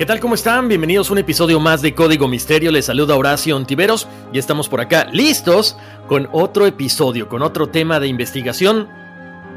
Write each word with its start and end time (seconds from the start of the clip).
¿Qué 0.00 0.06
tal? 0.06 0.18
¿Cómo 0.18 0.34
están? 0.34 0.66
Bienvenidos 0.66 1.10
a 1.10 1.12
un 1.12 1.18
episodio 1.18 1.60
más 1.60 1.82
de 1.82 1.94
Código 1.94 2.26
Misterio. 2.26 2.72
Les 2.72 2.86
saluda 2.86 3.16
Horacio 3.16 3.54
Ontiveros 3.54 4.08
y 4.32 4.38
estamos 4.38 4.66
por 4.66 4.80
acá 4.80 5.04
listos 5.12 5.76
con 6.08 6.26
otro 6.32 6.64
episodio, 6.64 7.28
con 7.28 7.42
otro 7.42 7.68
tema 7.68 8.00
de 8.00 8.08
investigación. 8.08 8.88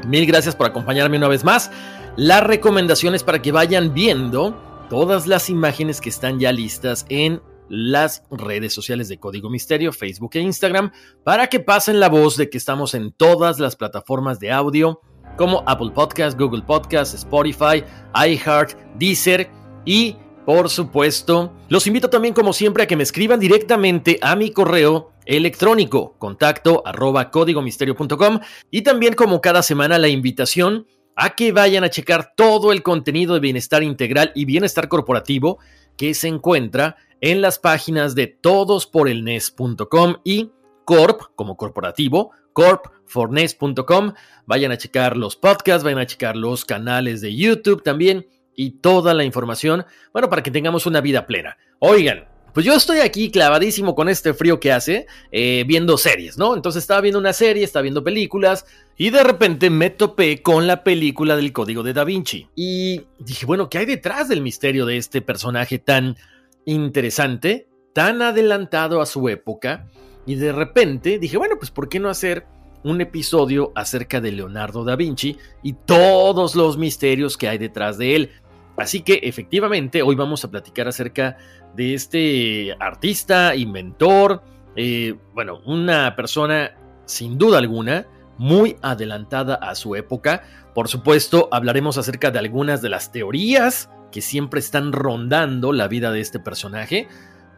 Mil 0.06 0.26
gracias 0.26 0.54
por 0.54 0.66
acompañarme 0.66 1.16
una 1.16 1.28
vez 1.28 1.44
más. 1.44 1.70
Las 2.16 2.42
recomendaciones 2.42 3.22
para 3.22 3.40
que 3.40 3.52
vayan 3.52 3.94
viendo 3.94 4.54
todas 4.90 5.26
las 5.26 5.48
imágenes 5.48 6.02
que 6.02 6.10
están 6.10 6.38
ya 6.38 6.52
listas 6.52 7.06
en 7.08 7.40
las 7.70 8.22
redes 8.30 8.74
sociales 8.74 9.08
de 9.08 9.18
Código 9.18 9.48
Misterio, 9.48 9.94
Facebook 9.94 10.32
e 10.34 10.40
Instagram, 10.40 10.92
para 11.24 11.46
que 11.46 11.60
pasen 11.60 12.00
la 12.00 12.10
voz 12.10 12.36
de 12.36 12.50
que 12.50 12.58
estamos 12.58 12.92
en 12.92 13.12
todas 13.12 13.60
las 13.60 13.76
plataformas 13.76 14.40
de 14.40 14.52
audio 14.52 15.00
como 15.38 15.64
Apple 15.66 15.92
Podcast, 15.94 16.38
Google 16.38 16.64
Podcast, 16.66 17.14
Spotify, 17.14 17.82
iHeart, 18.14 18.76
Deezer 18.98 19.50
y 19.86 20.18
por 20.44 20.68
supuesto, 20.68 21.52
los 21.68 21.86
invito 21.86 22.10
también 22.10 22.34
como 22.34 22.52
siempre 22.52 22.82
a 22.82 22.86
que 22.86 22.96
me 22.96 23.02
escriban 23.02 23.40
directamente 23.40 24.18
a 24.20 24.36
mi 24.36 24.50
correo 24.50 25.12
electrónico 25.24 26.16
contacto 26.18 26.82
arroba 26.84 27.30
códigomisterio.com 27.30 28.40
y 28.70 28.82
también 28.82 29.14
como 29.14 29.40
cada 29.40 29.62
semana 29.62 29.98
la 29.98 30.08
invitación 30.08 30.86
a 31.16 31.34
que 31.34 31.52
vayan 31.52 31.84
a 31.84 31.90
checar 31.90 32.34
todo 32.36 32.72
el 32.72 32.82
contenido 32.82 33.34
de 33.34 33.40
bienestar 33.40 33.82
integral 33.82 34.32
y 34.34 34.44
bienestar 34.44 34.88
corporativo 34.88 35.58
que 35.96 36.12
se 36.12 36.28
encuentra 36.28 36.96
en 37.20 37.40
las 37.40 37.58
páginas 37.58 38.14
de 38.14 38.26
todosporelnes.com 38.26 40.16
y 40.24 40.50
corp 40.84 41.22
como 41.36 41.56
corporativo 41.56 42.32
corpfornes.com 42.52 44.12
vayan 44.44 44.72
a 44.72 44.76
checar 44.76 45.16
los 45.16 45.36
podcasts 45.36 45.84
vayan 45.84 46.00
a 46.00 46.06
checar 46.06 46.36
los 46.36 46.66
canales 46.66 47.22
de 47.22 47.34
YouTube 47.34 47.82
también 47.82 48.26
y 48.56 48.72
toda 48.80 49.14
la 49.14 49.24
información, 49.24 49.84
bueno, 50.12 50.28
para 50.28 50.42
que 50.42 50.50
tengamos 50.50 50.86
una 50.86 51.00
vida 51.00 51.26
plena. 51.26 51.56
Oigan, 51.78 52.24
pues 52.54 52.64
yo 52.64 52.74
estoy 52.74 53.00
aquí 53.00 53.32
clavadísimo 53.32 53.96
con 53.96 54.08
este 54.08 54.32
frío 54.32 54.60
que 54.60 54.70
hace, 54.70 55.06
eh, 55.32 55.64
viendo 55.66 55.98
series, 55.98 56.38
¿no? 56.38 56.54
Entonces 56.54 56.84
estaba 56.84 57.00
viendo 57.00 57.18
una 57.18 57.32
serie, 57.32 57.64
estaba 57.64 57.82
viendo 57.82 58.04
películas, 58.04 58.64
y 58.96 59.10
de 59.10 59.24
repente 59.24 59.70
me 59.70 59.90
topé 59.90 60.40
con 60.40 60.68
la 60.68 60.84
película 60.84 61.34
del 61.34 61.52
Código 61.52 61.82
de 61.82 61.92
Da 61.92 62.04
Vinci. 62.04 62.46
Y 62.54 63.02
dije, 63.18 63.44
bueno, 63.44 63.68
¿qué 63.68 63.78
hay 63.78 63.86
detrás 63.86 64.28
del 64.28 64.40
misterio 64.40 64.86
de 64.86 64.98
este 64.98 65.20
personaje 65.20 65.80
tan 65.80 66.16
interesante, 66.64 67.66
tan 67.92 68.22
adelantado 68.22 69.00
a 69.00 69.06
su 69.06 69.28
época? 69.28 69.88
Y 70.24 70.36
de 70.36 70.52
repente 70.52 71.18
dije, 71.18 71.36
bueno, 71.36 71.56
pues 71.58 71.72
¿por 71.72 71.88
qué 71.88 71.98
no 71.98 72.08
hacer 72.08 72.46
un 72.84 73.00
episodio 73.00 73.72
acerca 73.74 74.20
de 74.20 74.30
Leonardo 74.30 74.84
da 74.84 74.94
Vinci 74.94 75.38
y 75.64 75.72
todos 75.72 76.54
los 76.54 76.78
misterios 76.78 77.36
que 77.36 77.48
hay 77.48 77.58
detrás 77.58 77.98
de 77.98 78.14
él? 78.14 78.30
Así 78.76 79.02
que 79.02 79.20
efectivamente 79.22 80.02
hoy 80.02 80.14
vamos 80.14 80.44
a 80.44 80.50
platicar 80.50 80.88
acerca 80.88 81.36
de 81.76 81.94
este 81.94 82.76
artista, 82.80 83.54
inventor, 83.54 84.42
eh, 84.76 85.14
bueno, 85.32 85.60
una 85.64 86.16
persona 86.16 86.72
sin 87.04 87.38
duda 87.38 87.58
alguna 87.58 88.06
muy 88.38 88.76
adelantada 88.82 89.54
a 89.54 89.74
su 89.74 89.94
época. 89.94 90.42
Por 90.74 90.88
supuesto, 90.88 91.48
hablaremos 91.52 91.98
acerca 91.98 92.30
de 92.30 92.40
algunas 92.40 92.82
de 92.82 92.88
las 92.88 93.12
teorías 93.12 93.90
que 94.10 94.20
siempre 94.20 94.60
están 94.60 94.92
rondando 94.92 95.72
la 95.72 95.88
vida 95.88 96.10
de 96.12 96.20
este 96.20 96.38
personaje, 96.38 97.08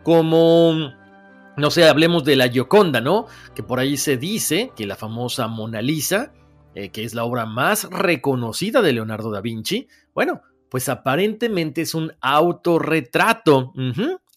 como, 0.02 0.92
no 1.56 1.70
sé, 1.70 1.88
hablemos 1.88 2.24
de 2.24 2.36
la 2.36 2.48
Gioconda, 2.48 3.00
¿no? 3.00 3.26
Que 3.54 3.62
por 3.62 3.78
ahí 3.78 3.96
se 3.96 4.16
dice 4.16 4.72
que 4.76 4.86
la 4.86 4.96
famosa 4.96 5.48
Mona 5.48 5.82
Lisa, 5.82 6.32
eh, 6.74 6.90
que 6.90 7.04
es 7.04 7.14
la 7.14 7.24
obra 7.24 7.46
más 7.46 7.84
reconocida 7.90 8.82
de 8.82 8.92
Leonardo 8.92 9.30
da 9.30 9.40
Vinci, 9.40 9.88
bueno, 10.14 10.42
pues 10.70 10.88
aparentemente 10.88 11.82
es 11.82 11.94
un 11.94 12.12
autorretrato. 12.20 13.72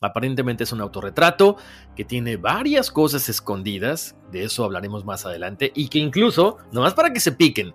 Aparentemente 0.02 0.64
es 0.64 0.72
un 0.72 0.80
autorretrato 0.80 1.58
que 1.96 2.06
tiene 2.06 2.38
varias 2.38 2.90
cosas 2.90 3.28
escondidas, 3.28 4.16
de 4.32 4.46
eso 4.46 4.64
hablaremos 4.64 5.04
más 5.04 5.26
adelante, 5.26 5.74
y 5.76 5.90
que 5.90 6.00
incluso, 6.00 6.58
nomás 6.72 6.94
para 6.94 7.12
que 7.12 7.20
se 7.20 7.34
piquen, 7.34 7.74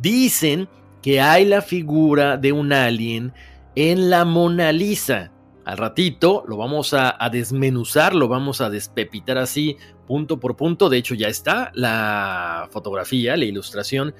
dicen 0.00 0.68
que 1.02 1.20
hay 1.20 1.44
la 1.44 1.60
figura 1.60 2.38
de 2.38 2.52
un 2.52 2.72
alien 2.72 3.34
en 3.74 4.08
la 4.08 4.24
Mona 4.24 4.72
Lisa. 4.72 5.32
Al 5.66 5.76
ratito 5.76 6.44
lo 6.48 6.56
vamos 6.56 6.94
a, 6.94 7.22
a, 7.22 7.28
desmenuzar, 7.28 8.14
lo 8.14 8.28
vamos 8.28 8.62
a 8.62 8.70
despepitar 8.70 9.36
así 9.36 9.76
punto 10.06 10.40
por 10.40 10.56
punto. 10.56 10.88
De 10.88 10.96
hecho 10.96 11.14
ya 11.14 11.28
está 11.28 11.70
la 11.74 12.68
fotografía, 12.72 13.36
la 13.36 13.44
ilustración 13.44 14.14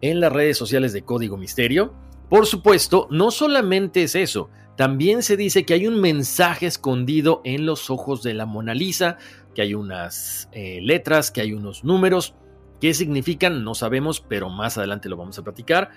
en 0.00 0.20
las 0.20 0.32
redes 0.32 0.58
sociales 0.58 0.92
de 0.92 1.02
Código 1.02 1.36
Misterio. 1.36 1.94
Por 2.30 2.46
supuesto, 2.46 3.08
no 3.10 3.30
solamente 3.30 4.04
es 4.04 4.14
eso, 4.14 4.48
también 4.80 5.22
se 5.22 5.36
dice 5.36 5.66
que 5.66 5.74
hay 5.74 5.86
un 5.86 6.00
mensaje 6.00 6.64
escondido 6.64 7.42
en 7.44 7.66
los 7.66 7.90
ojos 7.90 8.22
de 8.22 8.32
la 8.32 8.46
Mona 8.46 8.72
Lisa, 8.72 9.18
que 9.54 9.60
hay 9.60 9.74
unas 9.74 10.48
eh, 10.52 10.78
letras, 10.80 11.30
que 11.30 11.42
hay 11.42 11.52
unos 11.52 11.84
números. 11.84 12.34
¿Qué 12.80 12.94
significan? 12.94 13.62
No 13.62 13.74
sabemos, 13.74 14.22
pero 14.22 14.48
más 14.48 14.78
adelante 14.78 15.10
lo 15.10 15.18
vamos 15.18 15.38
a 15.38 15.44
platicar. 15.44 15.90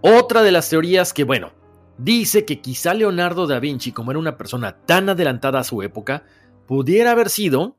Otra 0.00 0.42
de 0.42 0.50
las 0.50 0.70
teorías 0.70 1.12
que, 1.12 1.24
bueno, 1.24 1.52
dice 1.98 2.46
que 2.46 2.62
quizá 2.62 2.94
Leonardo 2.94 3.46
da 3.46 3.60
Vinci, 3.60 3.92
como 3.92 4.12
era 4.12 4.20
una 4.20 4.38
persona 4.38 4.78
tan 4.86 5.10
adelantada 5.10 5.58
a 5.58 5.64
su 5.64 5.82
época, 5.82 6.24
pudiera 6.66 7.10
haber 7.10 7.28
sido 7.28 7.76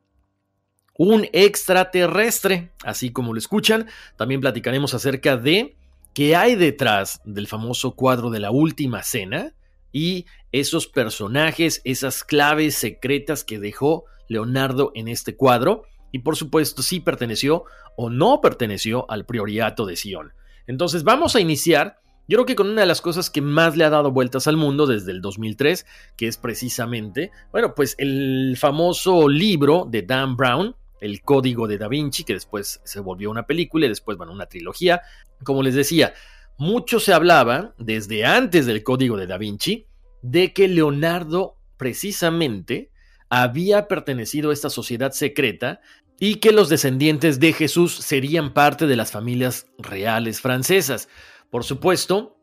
un 0.95 1.27
extraterrestre, 1.33 2.73
así 2.83 3.11
como 3.11 3.33
lo 3.33 3.39
escuchan. 3.39 3.87
También 4.17 4.39
platicaremos 4.39 4.93
acerca 4.93 5.35
de 5.35 5.77
qué 6.13 6.35
hay 6.35 6.55
detrás 6.55 7.21
del 7.25 7.47
famoso 7.47 7.95
cuadro 7.95 8.29
de 8.29 8.39
la 8.39 8.51
última 8.51 9.03
cena 9.03 9.53
y 9.91 10.25
esos 10.51 10.87
personajes, 10.87 11.81
esas 11.83 12.23
claves 12.23 12.75
secretas 12.75 13.43
que 13.43 13.59
dejó 13.59 14.05
Leonardo 14.27 14.91
en 14.95 15.07
este 15.07 15.35
cuadro 15.35 15.83
y 16.11 16.19
por 16.19 16.35
supuesto 16.35 16.81
si 16.81 16.99
perteneció 16.99 17.65
o 17.97 18.09
no 18.09 18.41
perteneció 18.41 19.09
al 19.09 19.25
prioriato 19.25 19.85
de 19.85 19.95
Sion. 19.95 20.33
Entonces 20.67 21.03
vamos 21.03 21.35
a 21.35 21.39
iniciar 21.39 21.99
yo 22.27 22.37
creo 22.37 22.45
que 22.45 22.55
con 22.55 22.69
una 22.69 22.81
de 22.81 22.87
las 22.87 23.01
cosas 23.01 23.29
que 23.29 23.41
más 23.41 23.75
le 23.75 23.83
ha 23.83 23.89
dado 23.89 24.11
vueltas 24.11 24.47
al 24.47 24.55
mundo 24.55 24.87
desde 24.87 25.11
el 25.11 25.21
2003, 25.21 25.85
que 26.15 26.27
es 26.27 26.37
precisamente, 26.37 27.31
bueno, 27.51 27.75
pues 27.75 27.95
el 27.97 28.55
famoso 28.57 29.27
libro 29.27 29.85
de 29.89 30.03
Dan 30.03 30.37
Brown, 30.37 30.73
El 31.03 31.21
Código 31.21 31.67
de 31.67 31.77
Da 31.77 31.87
Vinci, 31.87 32.23
que 32.23 32.33
después 32.33 32.79
se 32.85 32.99
volvió 33.01 33.29
una 33.29 33.45
película 33.45 33.85
y 33.85 33.89
después, 33.89 34.17
bueno, 34.17 34.31
una 34.31 34.45
trilogía. 34.45 35.01
Como 35.43 35.61
les 35.61 35.75
decía, 35.75 36.13
mucho 36.57 36.99
se 36.99 37.13
hablaba, 37.13 37.75
desde 37.77 38.25
antes 38.25 38.65
del 38.65 38.83
Código 38.83 39.17
de 39.17 39.27
Da 39.27 39.37
Vinci, 39.37 39.87
de 40.21 40.53
que 40.53 40.67
Leonardo 40.67 41.57
precisamente 41.77 42.91
había 43.29 43.87
pertenecido 43.87 44.49
a 44.49 44.53
esta 44.53 44.69
sociedad 44.69 45.11
secreta 45.11 45.81
y 46.19 46.35
que 46.35 46.51
los 46.51 46.69
descendientes 46.69 47.39
de 47.39 47.51
Jesús 47.51 47.95
serían 47.95 48.53
parte 48.53 48.87
de 48.87 48.95
las 48.95 49.11
familias 49.11 49.67
reales 49.77 50.39
francesas. 50.39 51.09
Por 51.49 51.63
supuesto, 51.63 52.37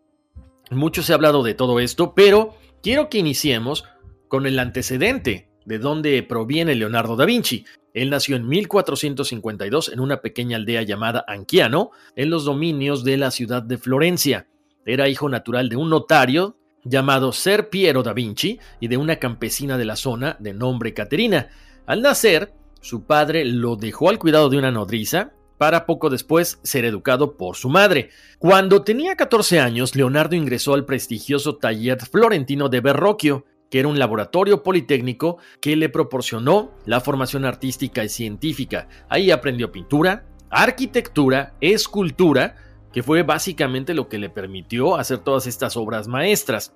mucho 0.70 1.02
se 1.02 1.12
ha 1.12 1.14
hablado 1.14 1.42
de 1.42 1.54
todo 1.54 1.80
esto, 1.80 2.14
pero 2.14 2.54
quiero 2.82 3.08
que 3.08 3.18
iniciemos 3.18 3.84
con 4.28 4.46
el 4.46 4.58
antecedente 4.58 5.49
de 5.70 5.78
dónde 5.78 6.20
proviene 6.24 6.74
Leonardo 6.74 7.14
da 7.14 7.24
Vinci. 7.24 7.64
Él 7.94 8.10
nació 8.10 8.34
en 8.34 8.48
1452 8.48 9.90
en 9.90 10.00
una 10.00 10.20
pequeña 10.20 10.56
aldea 10.56 10.82
llamada 10.82 11.24
Anchiano, 11.28 11.92
en 12.16 12.28
los 12.28 12.44
dominios 12.44 13.04
de 13.04 13.16
la 13.16 13.30
ciudad 13.30 13.62
de 13.62 13.78
Florencia. 13.78 14.48
Era 14.84 15.08
hijo 15.08 15.28
natural 15.28 15.68
de 15.68 15.76
un 15.76 15.88
notario 15.88 16.56
llamado 16.82 17.30
Ser 17.30 17.68
Piero 17.68 18.02
da 18.02 18.12
Vinci 18.12 18.58
y 18.80 18.88
de 18.88 18.96
una 18.96 19.16
campesina 19.20 19.78
de 19.78 19.84
la 19.84 19.94
zona 19.94 20.36
de 20.40 20.54
nombre 20.54 20.92
Caterina. 20.92 21.50
Al 21.86 22.02
nacer, 22.02 22.52
su 22.80 23.04
padre 23.04 23.44
lo 23.44 23.76
dejó 23.76 24.08
al 24.08 24.18
cuidado 24.18 24.50
de 24.50 24.58
una 24.58 24.72
nodriza 24.72 25.34
para 25.56 25.86
poco 25.86 26.10
después 26.10 26.58
ser 26.64 26.84
educado 26.84 27.36
por 27.36 27.54
su 27.54 27.68
madre. 27.68 28.10
Cuando 28.40 28.82
tenía 28.82 29.14
14 29.14 29.60
años, 29.60 29.94
Leonardo 29.94 30.34
ingresó 30.34 30.74
al 30.74 30.84
prestigioso 30.84 31.58
taller 31.58 32.00
florentino 32.00 32.68
de 32.68 32.80
Verrocchio, 32.80 33.44
que 33.70 33.78
era 33.78 33.88
un 33.88 33.98
laboratorio 33.98 34.62
politécnico 34.62 35.38
que 35.60 35.76
le 35.76 35.88
proporcionó 35.88 36.72
la 36.84 37.00
formación 37.00 37.44
artística 37.44 38.04
y 38.04 38.08
científica. 38.08 38.88
Ahí 39.08 39.30
aprendió 39.30 39.72
pintura, 39.72 40.26
arquitectura, 40.50 41.54
escultura, 41.60 42.56
que 42.92 43.02
fue 43.02 43.22
básicamente 43.22 43.94
lo 43.94 44.08
que 44.08 44.18
le 44.18 44.28
permitió 44.28 44.96
hacer 44.96 45.18
todas 45.18 45.46
estas 45.46 45.76
obras 45.76 46.08
maestras. 46.08 46.74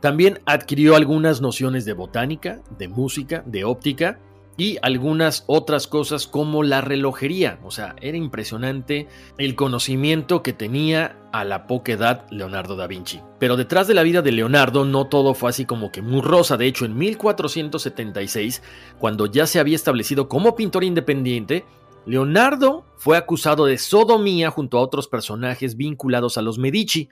También 0.00 0.40
adquirió 0.44 0.94
algunas 0.94 1.40
nociones 1.40 1.86
de 1.86 1.94
botánica, 1.94 2.60
de 2.78 2.88
música, 2.88 3.42
de 3.46 3.64
óptica 3.64 4.20
y 4.56 4.78
algunas 4.82 5.44
otras 5.46 5.86
cosas 5.86 6.26
como 6.26 6.62
la 6.62 6.80
relojería. 6.80 7.58
O 7.64 7.70
sea, 7.70 7.94
era 8.00 8.16
impresionante 8.16 9.08
el 9.38 9.54
conocimiento 9.54 10.42
que 10.42 10.52
tenía 10.52 11.16
a 11.32 11.44
la 11.44 11.66
poca 11.66 11.92
edad 11.92 12.26
Leonardo 12.30 12.76
da 12.76 12.86
Vinci. 12.86 13.20
Pero 13.38 13.56
detrás 13.56 13.86
de 13.86 13.94
la 13.94 14.02
vida 14.02 14.22
de 14.22 14.32
Leonardo 14.32 14.84
no 14.84 15.06
todo 15.08 15.34
fue 15.34 15.50
así 15.50 15.66
como 15.66 15.92
que 15.92 16.00
muy 16.00 16.22
rosa. 16.22 16.56
De 16.56 16.66
hecho, 16.66 16.86
en 16.86 16.96
1476, 16.96 18.62
cuando 18.98 19.26
ya 19.26 19.46
se 19.46 19.60
había 19.60 19.76
establecido 19.76 20.28
como 20.28 20.56
pintor 20.56 20.84
independiente, 20.84 21.64
Leonardo 22.06 22.86
fue 22.96 23.16
acusado 23.16 23.66
de 23.66 23.78
sodomía 23.78 24.50
junto 24.50 24.78
a 24.78 24.80
otros 24.80 25.08
personajes 25.08 25.76
vinculados 25.76 26.38
a 26.38 26.42
los 26.42 26.56
Medici. 26.56 27.08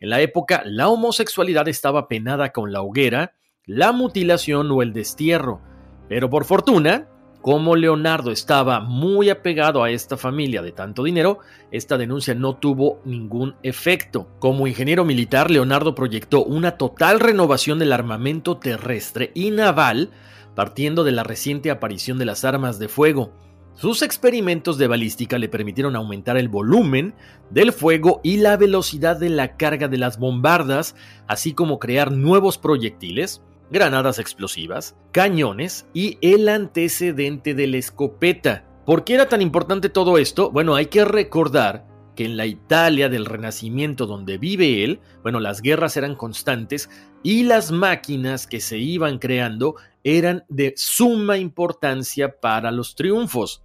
En 0.00 0.10
la 0.10 0.20
época, 0.20 0.62
la 0.66 0.88
homosexualidad 0.88 1.68
estaba 1.68 2.08
penada 2.08 2.50
con 2.50 2.72
la 2.72 2.82
hoguera, 2.82 3.34
la 3.64 3.92
mutilación 3.92 4.70
o 4.72 4.82
el 4.82 4.92
destierro. 4.92 5.60
Pero 6.08 6.28
por 6.30 6.44
fortuna, 6.44 7.08
como 7.42 7.74
Leonardo 7.74 8.30
estaba 8.30 8.80
muy 8.80 9.28
apegado 9.28 9.82
a 9.82 9.90
esta 9.90 10.16
familia 10.16 10.62
de 10.62 10.70
tanto 10.70 11.02
dinero, 11.02 11.40
esta 11.72 11.98
denuncia 11.98 12.36
no 12.36 12.54
tuvo 12.54 13.00
ningún 13.04 13.56
efecto. 13.64 14.28
Como 14.38 14.68
ingeniero 14.68 15.04
militar, 15.04 15.50
Leonardo 15.50 15.96
proyectó 15.96 16.44
una 16.44 16.78
total 16.78 17.18
renovación 17.18 17.80
del 17.80 17.92
armamento 17.92 18.58
terrestre 18.58 19.32
y 19.34 19.50
naval, 19.50 20.10
partiendo 20.54 21.02
de 21.02 21.10
la 21.10 21.24
reciente 21.24 21.72
aparición 21.72 22.16
de 22.16 22.26
las 22.26 22.44
armas 22.44 22.78
de 22.78 22.86
fuego. 22.86 23.32
Sus 23.74 24.02
experimentos 24.02 24.78
de 24.78 24.86
balística 24.86 25.36
le 25.38 25.48
permitieron 25.48 25.96
aumentar 25.96 26.36
el 26.36 26.48
volumen 26.48 27.14
del 27.50 27.72
fuego 27.72 28.20
y 28.22 28.36
la 28.36 28.56
velocidad 28.56 29.16
de 29.16 29.30
la 29.30 29.56
carga 29.56 29.88
de 29.88 29.98
las 29.98 30.18
bombardas, 30.18 30.94
así 31.26 31.54
como 31.54 31.80
crear 31.80 32.12
nuevos 32.12 32.58
proyectiles, 32.58 33.42
granadas 33.72 34.18
explosivas, 34.18 34.94
cañones 35.10 35.86
y 35.94 36.18
el 36.20 36.48
antecedente 36.48 37.54
de 37.54 37.66
la 37.66 37.78
escopeta. 37.78 38.64
¿Por 38.84 39.04
qué 39.04 39.14
era 39.14 39.28
tan 39.28 39.42
importante 39.42 39.88
todo 39.88 40.18
esto? 40.18 40.50
Bueno, 40.50 40.74
hay 40.74 40.86
que 40.86 41.04
recordar 41.04 41.86
que 42.14 42.24
en 42.24 42.36
la 42.36 42.46
Italia 42.46 43.08
del 43.08 43.24
Renacimiento 43.24 44.06
donde 44.06 44.38
vive 44.38 44.84
él, 44.84 45.00
bueno, 45.22 45.40
las 45.40 45.62
guerras 45.62 45.96
eran 45.96 46.14
constantes 46.14 46.90
y 47.22 47.44
las 47.44 47.70
máquinas 47.70 48.46
que 48.46 48.60
se 48.60 48.78
iban 48.78 49.18
creando 49.18 49.76
eran 50.04 50.44
de 50.48 50.74
suma 50.76 51.38
importancia 51.38 52.40
para 52.40 52.70
los 52.70 52.94
triunfos. 52.94 53.62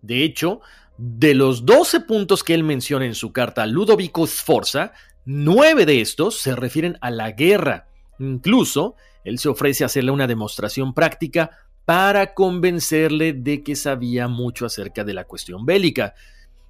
De 0.00 0.22
hecho, 0.22 0.60
de 0.96 1.34
los 1.34 1.66
12 1.66 2.00
puntos 2.00 2.42
que 2.42 2.54
él 2.54 2.64
menciona 2.64 3.04
en 3.04 3.14
su 3.14 3.32
carta 3.32 3.66
Ludovico 3.66 4.26
Sforza, 4.26 4.92
nueve 5.24 5.84
de 5.84 6.00
estos 6.00 6.40
se 6.40 6.56
refieren 6.56 6.96
a 7.00 7.10
la 7.10 7.32
guerra. 7.32 7.88
Incluso, 8.18 8.94
él 9.26 9.40
se 9.40 9.48
ofrece 9.48 9.82
a 9.82 9.86
hacerle 9.86 10.12
una 10.12 10.28
demostración 10.28 10.94
práctica 10.94 11.50
para 11.84 12.32
convencerle 12.32 13.32
de 13.32 13.64
que 13.64 13.74
sabía 13.74 14.28
mucho 14.28 14.64
acerca 14.64 15.02
de 15.02 15.14
la 15.14 15.24
cuestión 15.24 15.66
bélica. 15.66 16.14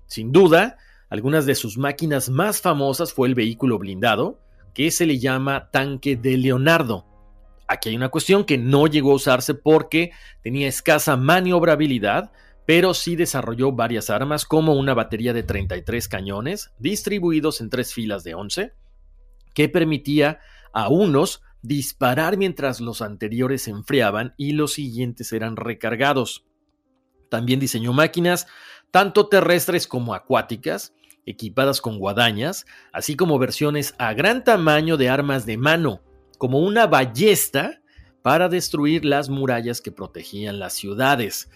Sin 0.06 0.32
duda, 0.32 0.78
algunas 1.10 1.44
de 1.44 1.54
sus 1.54 1.76
máquinas 1.76 2.30
más 2.30 2.62
famosas 2.62 3.12
fue 3.12 3.28
el 3.28 3.34
vehículo 3.34 3.78
blindado, 3.78 4.40
que 4.72 4.90
se 4.90 5.04
le 5.04 5.18
llama 5.18 5.70
tanque 5.70 6.16
de 6.16 6.38
Leonardo. 6.38 7.04
Aquí 7.68 7.90
hay 7.90 7.96
una 7.96 8.08
cuestión 8.08 8.44
que 8.44 8.56
no 8.56 8.86
llegó 8.86 9.12
a 9.12 9.16
usarse 9.16 9.52
porque 9.52 10.12
tenía 10.42 10.66
escasa 10.66 11.14
maniobrabilidad, 11.18 12.32
pero 12.64 12.94
sí 12.94 13.16
desarrolló 13.16 13.72
varias 13.72 14.08
armas 14.08 14.46
como 14.46 14.72
una 14.72 14.94
batería 14.94 15.34
de 15.34 15.42
33 15.42 16.08
cañones 16.08 16.72
distribuidos 16.78 17.60
en 17.60 17.68
tres 17.68 17.92
filas 17.92 18.24
de 18.24 18.34
11, 18.34 18.72
que 19.52 19.68
permitía 19.68 20.40
a 20.72 20.88
unos 20.88 21.42
disparar 21.62 22.36
mientras 22.36 22.80
los 22.80 23.02
anteriores 23.02 23.62
se 23.62 23.70
enfriaban 23.70 24.34
y 24.36 24.52
los 24.52 24.74
siguientes 24.74 25.32
eran 25.32 25.56
recargados. 25.56 26.44
También 27.28 27.60
diseñó 27.60 27.92
máquinas 27.92 28.46
tanto 28.90 29.28
terrestres 29.28 29.86
como 29.86 30.14
acuáticas, 30.14 30.94
equipadas 31.26 31.80
con 31.80 31.98
guadañas, 31.98 32.66
así 32.92 33.16
como 33.16 33.38
versiones 33.38 33.94
a 33.98 34.14
gran 34.14 34.44
tamaño 34.44 34.96
de 34.96 35.08
armas 35.08 35.44
de 35.44 35.58
mano, 35.58 36.00
como 36.38 36.60
una 36.60 36.86
ballesta 36.86 37.82
para 38.22 38.48
destruir 38.48 39.04
las 39.04 39.28
murallas 39.28 39.80
que 39.80 39.92
protegían 39.92 40.58
las 40.58 40.74
ciudades. 40.74 41.50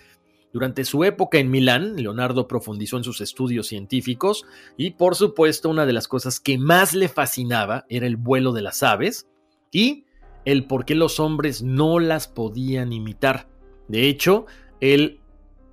Durante 0.53 0.85
su 0.85 1.05
época 1.05 1.39
en 1.39 1.51
Milán, 1.51 1.97
Leonardo 1.97 2.49
profundizó 2.49 2.97
en 2.97 3.05
sus 3.05 3.21
estudios 3.21 3.69
científicos 3.69 4.45
y 4.77 4.91
por 4.91 5.15
supuesto 5.15 5.69
una 5.69 5.87
de 5.87 5.93
las 5.93 6.09
cosas 6.09 6.41
que 6.41 6.59
más 6.59 6.93
le 6.93 7.09
fascinaba 7.09 7.87
era 7.89 8.07
el 8.07 8.17
vuelo 8.17 8.53
de 8.53 8.63
las 8.63 8.83
aves, 8.83 9.29
y 9.71 10.07
el 10.45 10.67
por 10.67 10.85
qué 10.85 10.95
los 10.95 11.21
hombres 11.21 11.63
no 11.63 11.99
las 11.99 12.29
podían 12.29 12.93
imitar. 12.93 13.49
De 13.89 14.09
hecho, 14.09 14.47
él 14.81 15.21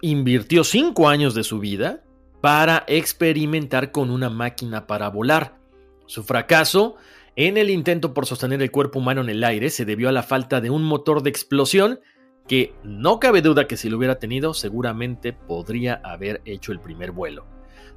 invirtió 0.02 0.64
cinco 0.64 1.10
años 1.10 1.34
de 1.34 1.44
su 1.44 1.60
vida 1.60 2.04
para 2.42 2.84
experimentar 2.88 3.92
con 3.92 4.10
una 4.10 4.30
máquina 4.30 4.88
para 4.88 5.10
volar. 5.10 5.58
Su 6.06 6.24
fracaso 6.24 6.96
en 7.36 7.58
el 7.58 7.70
intento 7.70 8.14
por 8.14 8.26
sostener 8.26 8.62
el 8.62 8.72
cuerpo 8.72 9.00
humano 9.00 9.22
en 9.22 9.30
el 9.30 9.44
aire 9.44 9.70
se 9.70 9.86
debió 9.86 10.10
a 10.10 10.12
la 10.12 10.24
falta 10.24 10.62
de 10.62 10.70
un 10.70 10.84
motor 10.84 11.24
de 11.24 11.30
explosión 11.30 12.00
que 12.48 12.74
no 12.84 13.20
cabe 13.20 13.42
duda 13.42 13.68
que 13.68 13.78
si 13.78 13.90
lo 13.90 13.98
hubiera 13.98 14.20
tenido 14.20 14.54
seguramente 14.54 15.34
podría 15.34 16.02
haber 16.04 16.42
hecho 16.46 16.72
el 16.72 16.80
primer 16.80 17.12
vuelo. 17.12 17.46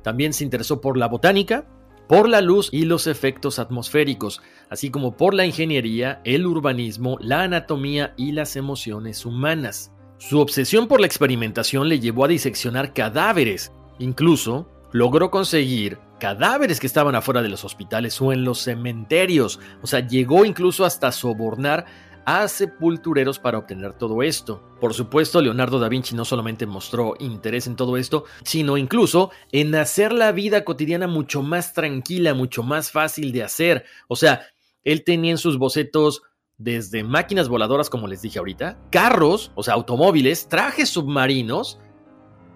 También 0.02 0.32
se 0.32 0.44
interesó 0.44 0.80
por 0.80 0.96
la 0.96 1.08
botánica, 1.08 1.66
por 2.10 2.28
la 2.28 2.40
luz 2.40 2.70
y 2.72 2.86
los 2.86 3.06
efectos 3.06 3.60
atmosféricos, 3.60 4.42
así 4.68 4.90
como 4.90 5.16
por 5.16 5.32
la 5.32 5.46
ingeniería, 5.46 6.20
el 6.24 6.44
urbanismo, 6.44 7.18
la 7.20 7.42
anatomía 7.42 8.14
y 8.16 8.32
las 8.32 8.56
emociones 8.56 9.24
humanas. 9.24 9.92
Su 10.18 10.40
obsesión 10.40 10.88
por 10.88 10.98
la 10.98 11.06
experimentación 11.06 11.88
le 11.88 12.00
llevó 12.00 12.24
a 12.24 12.28
diseccionar 12.28 12.94
cadáveres. 12.94 13.70
Incluso 14.00 14.68
logró 14.90 15.30
conseguir 15.30 15.98
cadáveres 16.18 16.80
que 16.80 16.88
estaban 16.88 17.14
afuera 17.14 17.42
de 17.42 17.48
los 17.48 17.64
hospitales 17.64 18.20
o 18.20 18.32
en 18.32 18.42
los 18.42 18.58
cementerios. 18.60 19.60
O 19.80 19.86
sea, 19.86 20.04
llegó 20.04 20.44
incluso 20.44 20.84
hasta 20.84 21.12
sobornar 21.12 21.86
a 22.24 22.48
sepultureros 22.48 23.38
para 23.38 23.58
obtener 23.58 23.94
todo 23.94 24.22
esto. 24.22 24.62
Por 24.80 24.94
supuesto, 24.94 25.40
Leonardo 25.40 25.78
da 25.78 25.88
Vinci 25.88 26.14
no 26.14 26.24
solamente 26.24 26.66
mostró 26.66 27.14
interés 27.18 27.66
en 27.66 27.76
todo 27.76 27.96
esto, 27.96 28.24
sino 28.44 28.76
incluso 28.76 29.30
en 29.52 29.74
hacer 29.74 30.12
la 30.12 30.32
vida 30.32 30.64
cotidiana 30.64 31.06
mucho 31.06 31.42
más 31.42 31.72
tranquila, 31.72 32.34
mucho 32.34 32.62
más 32.62 32.90
fácil 32.90 33.32
de 33.32 33.42
hacer. 33.42 33.84
O 34.08 34.16
sea, 34.16 34.42
él 34.84 35.04
tenía 35.04 35.32
en 35.32 35.38
sus 35.38 35.58
bocetos 35.58 36.22
desde 36.56 37.04
máquinas 37.04 37.48
voladoras, 37.48 37.88
como 37.88 38.06
les 38.06 38.22
dije 38.22 38.38
ahorita, 38.38 38.78
carros, 38.90 39.50
o 39.54 39.62
sea, 39.62 39.74
automóviles, 39.74 40.46
trajes 40.46 40.90
submarinos, 40.90 41.78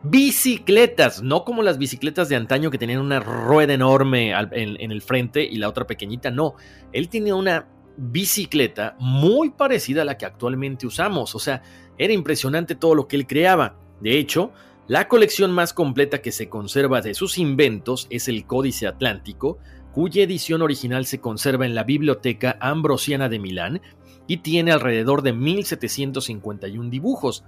bicicletas, 0.03 1.23
no 1.23 1.45
como 1.45 1.63
las 1.63 1.79
bicicletas 1.79 2.29
de 2.29 2.37
antaño 2.37 2.71
que 2.71 2.77
tenían 2.77 3.01
una 3.01 3.21
rueda 3.21 3.73
enorme 3.73 4.33
en, 4.33 4.79
en 4.79 4.93
el 4.93 5.01
frente 5.01 5.43
y 5.43 5.57
la 5.57 5.71
otra 5.71 5.87
pequeñita, 5.87 6.31
no, 6.31 6.55
él 6.93 7.09
tenía 7.09 7.35
una 7.35 7.67
bicicleta 7.97 8.97
muy 8.99 9.51
parecida 9.51 10.03
a 10.03 10.05
la 10.05 10.19
que 10.19 10.27
actualmente 10.27 10.87
usamos. 10.87 11.35
O 11.35 11.39
sea, 11.39 11.63
era 11.99 12.13
impresionante 12.13 12.75
todo 12.75 12.95
lo 12.95 13.09
que 13.09 13.17
él 13.17 13.27
creaba. 13.27 13.77
De 14.01 14.19
hecho, 14.19 14.53
la 14.87 15.09
colección 15.09 15.53
más 15.53 15.73
completa 15.73 16.21
que 16.21 16.33
se 16.33 16.49
conserva 16.49 17.01
de 17.01 17.15
sus 17.15 17.39
inventos 17.39 18.07
es 18.11 18.29
el 18.29 18.47
Códice 18.47 18.87
Atlántico, 18.87 19.59
cuya 19.93 20.25
edición 20.25 20.61
original 20.61 21.07
se 21.07 21.21
conserva 21.21 21.65
en 21.67 21.75
la 21.75 21.85
Biblioteca 21.85 22.59
Ambrosiana 22.61 23.29
de 23.29 23.39
Milán 23.39 23.81
y 24.27 24.39
tiene 24.39 24.73
alrededor 24.73 25.23
de 25.23 25.33
1751 25.33 26.91
dibujos. 26.91 27.45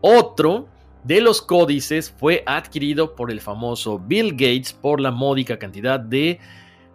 Otro 0.00 0.68
de 1.04 1.20
los 1.20 1.42
códices 1.42 2.10
fue 2.10 2.42
adquirido 2.46 3.14
por 3.14 3.30
el 3.30 3.40
famoso 3.40 3.98
Bill 3.98 4.32
Gates 4.32 4.72
por 4.72 5.00
la 5.00 5.10
módica 5.10 5.58
cantidad 5.58 6.00
de 6.00 6.40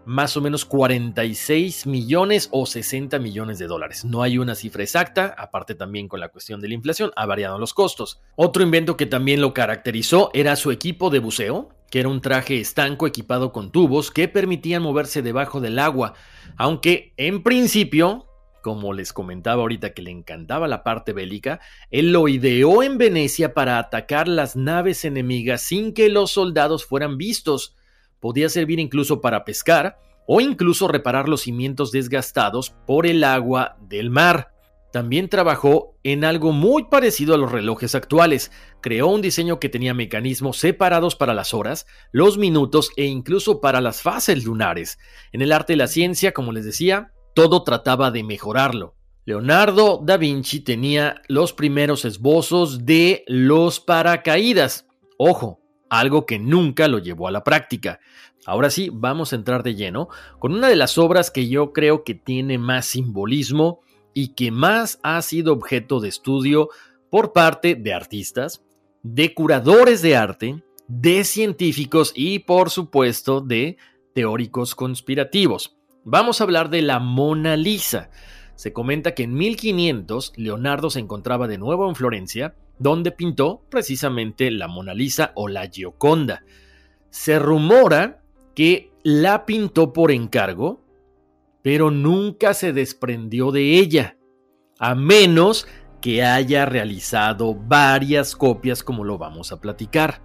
más 0.05 0.37
o 0.37 0.41
menos 0.41 0.65
46 0.65 1.87
millones 1.87 2.49
o 2.51 2.65
60 2.65 3.19
millones 3.19 3.59
de 3.59 3.67
dólares. 3.67 4.05
No 4.05 4.21
hay 4.21 4.37
una 4.37 4.55
cifra 4.55 4.83
exacta, 4.83 5.35
aparte 5.37 5.75
también 5.75 6.07
con 6.07 6.19
la 6.19 6.29
cuestión 6.29 6.61
de 6.61 6.67
la 6.67 6.75
inflación, 6.75 7.11
ha 7.15 7.25
variado 7.25 7.59
los 7.59 7.73
costos. 7.73 8.21
Otro 8.35 8.63
invento 8.63 8.97
que 8.97 9.05
también 9.05 9.41
lo 9.41 9.53
caracterizó 9.53 10.31
era 10.33 10.55
su 10.55 10.71
equipo 10.71 11.09
de 11.09 11.19
buceo, 11.19 11.69
que 11.89 11.99
era 11.99 12.09
un 12.09 12.21
traje 12.21 12.59
estanco 12.59 13.07
equipado 13.07 13.51
con 13.51 13.71
tubos 13.71 14.11
que 14.11 14.27
permitían 14.27 14.81
moverse 14.81 15.21
debajo 15.21 15.61
del 15.61 15.79
agua, 15.79 16.13
aunque 16.57 17.13
en 17.17 17.43
principio 17.43 18.27
como 18.65 18.93
les 18.93 19.13
comentaba 19.13 19.61
ahorita 19.61 19.93
que 19.93 20.01
le 20.01 20.09
encantaba 20.09 20.67
la 20.67 20.81
parte 20.81 21.13
bélica, 21.13 21.59
él 21.91 22.11
lo 22.11 22.27
ideó 22.27 22.81
en 22.81 22.97
Venecia 22.97 23.53
para 23.53 23.77
atacar 23.77 24.27
las 24.27 24.55
naves 24.55 25.05
enemigas 25.05 25.61
sin 25.61 25.93
que 25.93 26.09
los 26.09 26.31
soldados 26.31 26.83
fueran 26.83 27.15
vistos. 27.15 27.75
Podía 28.19 28.49
servir 28.49 28.79
incluso 28.79 29.21
para 29.21 29.45
pescar 29.45 29.97
o 30.27 30.41
incluso 30.41 30.87
reparar 30.87 31.29
los 31.29 31.41
cimientos 31.41 31.91
desgastados 31.91 32.71
por 32.85 33.05
el 33.05 33.23
agua 33.23 33.77
del 33.81 34.09
mar. 34.09 34.51
También 34.91 35.27
trabajó 35.27 35.97
en 36.03 36.23
algo 36.23 36.53
muy 36.53 36.85
parecido 36.85 37.35
a 37.35 37.37
los 37.37 37.51
relojes 37.51 37.95
actuales. 37.95 38.51
Creó 38.81 39.07
un 39.07 39.21
diseño 39.21 39.59
que 39.59 39.67
tenía 39.67 39.93
mecanismos 39.93 40.57
separados 40.57 41.17
para 41.17 41.33
las 41.33 41.53
horas, 41.53 41.85
los 42.13 42.37
minutos 42.37 42.91
e 42.95 43.03
incluso 43.03 43.59
para 43.59 43.81
las 43.81 44.01
fases 44.01 44.45
lunares. 44.45 44.97
En 45.33 45.41
el 45.41 45.51
arte 45.51 45.73
de 45.73 45.77
la 45.77 45.87
ciencia, 45.87 46.31
como 46.31 46.53
les 46.53 46.63
decía, 46.63 47.11
todo 47.33 47.63
trataba 47.63 48.09
de 48.09 48.23
mejorarlo. 48.23 48.95
Leonardo 49.25 49.99
da 50.01 50.15
Vinci 50.15 50.61
tenía 50.61 51.21
los 51.27 51.51
primeros 51.51 52.05
esbozos 52.05 52.85
de 52.85 53.25
los 53.27 53.81
paracaídas. 53.81 54.87
Ojo, 55.17 55.59
algo 55.89 56.25
que 56.25 56.39
nunca 56.39 56.87
lo 56.87 56.99
llevó 56.99 57.27
a 57.27 57.31
la 57.31 57.43
práctica. 57.43 57.99
Ahora 58.45 58.69
sí, 58.69 58.89
vamos 58.91 59.33
a 59.33 59.35
entrar 59.35 59.63
de 59.63 59.75
lleno 59.75 60.09
con 60.39 60.53
una 60.53 60.67
de 60.67 60.75
las 60.75 60.97
obras 60.97 61.31
que 61.31 61.47
yo 61.47 61.73
creo 61.73 62.03
que 62.03 62.15
tiene 62.15 62.57
más 62.57 62.85
simbolismo 62.85 63.81
y 64.13 64.29
que 64.29 64.51
más 64.51 64.99
ha 65.03 65.21
sido 65.21 65.53
objeto 65.53 65.99
de 65.99 66.09
estudio 66.09 66.69
por 67.09 67.33
parte 67.33 67.75
de 67.75 67.93
artistas, 67.93 68.63
de 69.03 69.33
curadores 69.33 70.01
de 70.01 70.15
arte, 70.15 70.63
de 70.87 71.23
científicos 71.23 72.13
y 72.15 72.39
por 72.39 72.69
supuesto 72.69 73.41
de 73.41 73.77
teóricos 74.13 74.75
conspirativos. 74.75 75.75
Vamos 76.03 76.39
a 76.39 76.43
hablar 76.43 76.69
de 76.69 76.81
la 76.81 76.99
Mona 76.99 77.57
Lisa. 77.57 78.09
Se 78.55 78.73
comenta 78.73 79.15
que 79.15 79.23
en 79.23 79.33
1500 79.33 80.33
Leonardo 80.37 80.89
se 80.89 80.99
encontraba 80.99 81.47
de 81.47 81.57
nuevo 81.57 81.89
en 81.89 81.95
Florencia, 81.95 82.55
donde 82.79 83.11
pintó 83.11 83.63
precisamente 83.69 84.51
la 84.51 84.67
Mona 84.67 84.93
Lisa 84.93 85.31
o 85.35 85.47
la 85.47 85.67
Gioconda. 85.67 86.43
Se 87.09 87.39
rumora 87.39 88.21
que 88.55 88.91
la 89.03 89.45
pintó 89.45 89.93
por 89.93 90.11
encargo, 90.11 90.81
pero 91.61 91.91
nunca 91.91 92.53
se 92.53 92.73
desprendió 92.73 93.51
de 93.51 93.79
ella, 93.79 94.17
a 94.79 94.95
menos 94.95 95.67
que 96.01 96.23
haya 96.23 96.65
realizado 96.65 97.55
varias 97.55 98.35
copias 98.35 98.83
como 98.83 99.03
lo 99.03 99.17
vamos 99.17 99.51
a 99.51 99.59
platicar. 99.59 100.21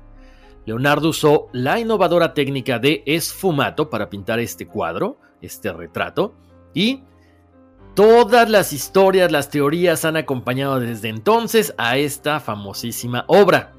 Leonardo 0.66 1.08
usó 1.08 1.48
la 1.52 1.80
innovadora 1.80 2.34
técnica 2.34 2.78
de 2.78 3.02
esfumato 3.06 3.88
para 3.88 4.10
pintar 4.10 4.40
este 4.40 4.66
cuadro, 4.66 5.18
este 5.40 5.72
retrato, 5.72 6.34
y 6.74 7.02
todas 7.94 8.48
las 8.48 8.72
historias, 8.72 9.32
las 9.32 9.50
teorías 9.50 10.04
han 10.04 10.16
acompañado 10.16 10.80
desde 10.80 11.08
entonces 11.08 11.74
a 11.78 11.96
esta 11.98 12.40
famosísima 12.40 13.24
obra. 13.28 13.72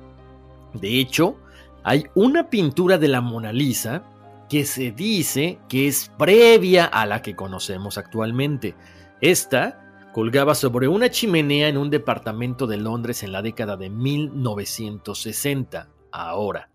De 0.73 0.99
hecho, 0.99 1.37
hay 1.83 2.05
una 2.13 2.49
pintura 2.49 2.97
de 2.97 3.07
la 3.07 3.21
Mona 3.21 3.51
Lisa 3.51 4.03
que 4.49 4.65
se 4.65 4.91
dice 4.91 5.59
que 5.69 5.87
es 5.87 6.11
previa 6.17 6.85
a 6.85 7.05
la 7.05 7.21
que 7.21 7.35
conocemos 7.35 7.97
actualmente. 7.97 8.75
Esta 9.21 10.09
colgaba 10.11 10.55
sobre 10.55 10.87
una 10.87 11.09
chimenea 11.09 11.69
en 11.69 11.77
un 11.77 11.89
departamento 11.89 12.67
de 12.67 12.77
Londres 12.77 13.23
en 13.23 13.31
la 13.31 13.41
década 13.41 13.77
de 13.77 13.89
1960. 13.89 15.87
Ahora, 16.11 16.69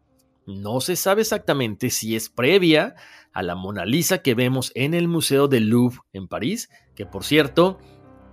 no 0.46 0.80
se 0.80 0.96
sabe 0.96 1.22
exactamente 1.22 1.90
si 1.90 2.16
es 2.16 2.28
previa 2.28 2.94
a 3.36 3.42
la 3.42 3.54
Mona 3.54 3.84
Lisa 3.84 4.22
que 4.22 4.34
vemos 4.34 4.72
en 4.74 4.94
el 4.94 5.08
Museo 5.08 5.46
del 5.46 5.68
Louvre 5.68 5.98
en 6.14 6.26
París, 6.26 6.70
que 6.94 7.04
por 7.04 7.22
cierto, 7.22 7.78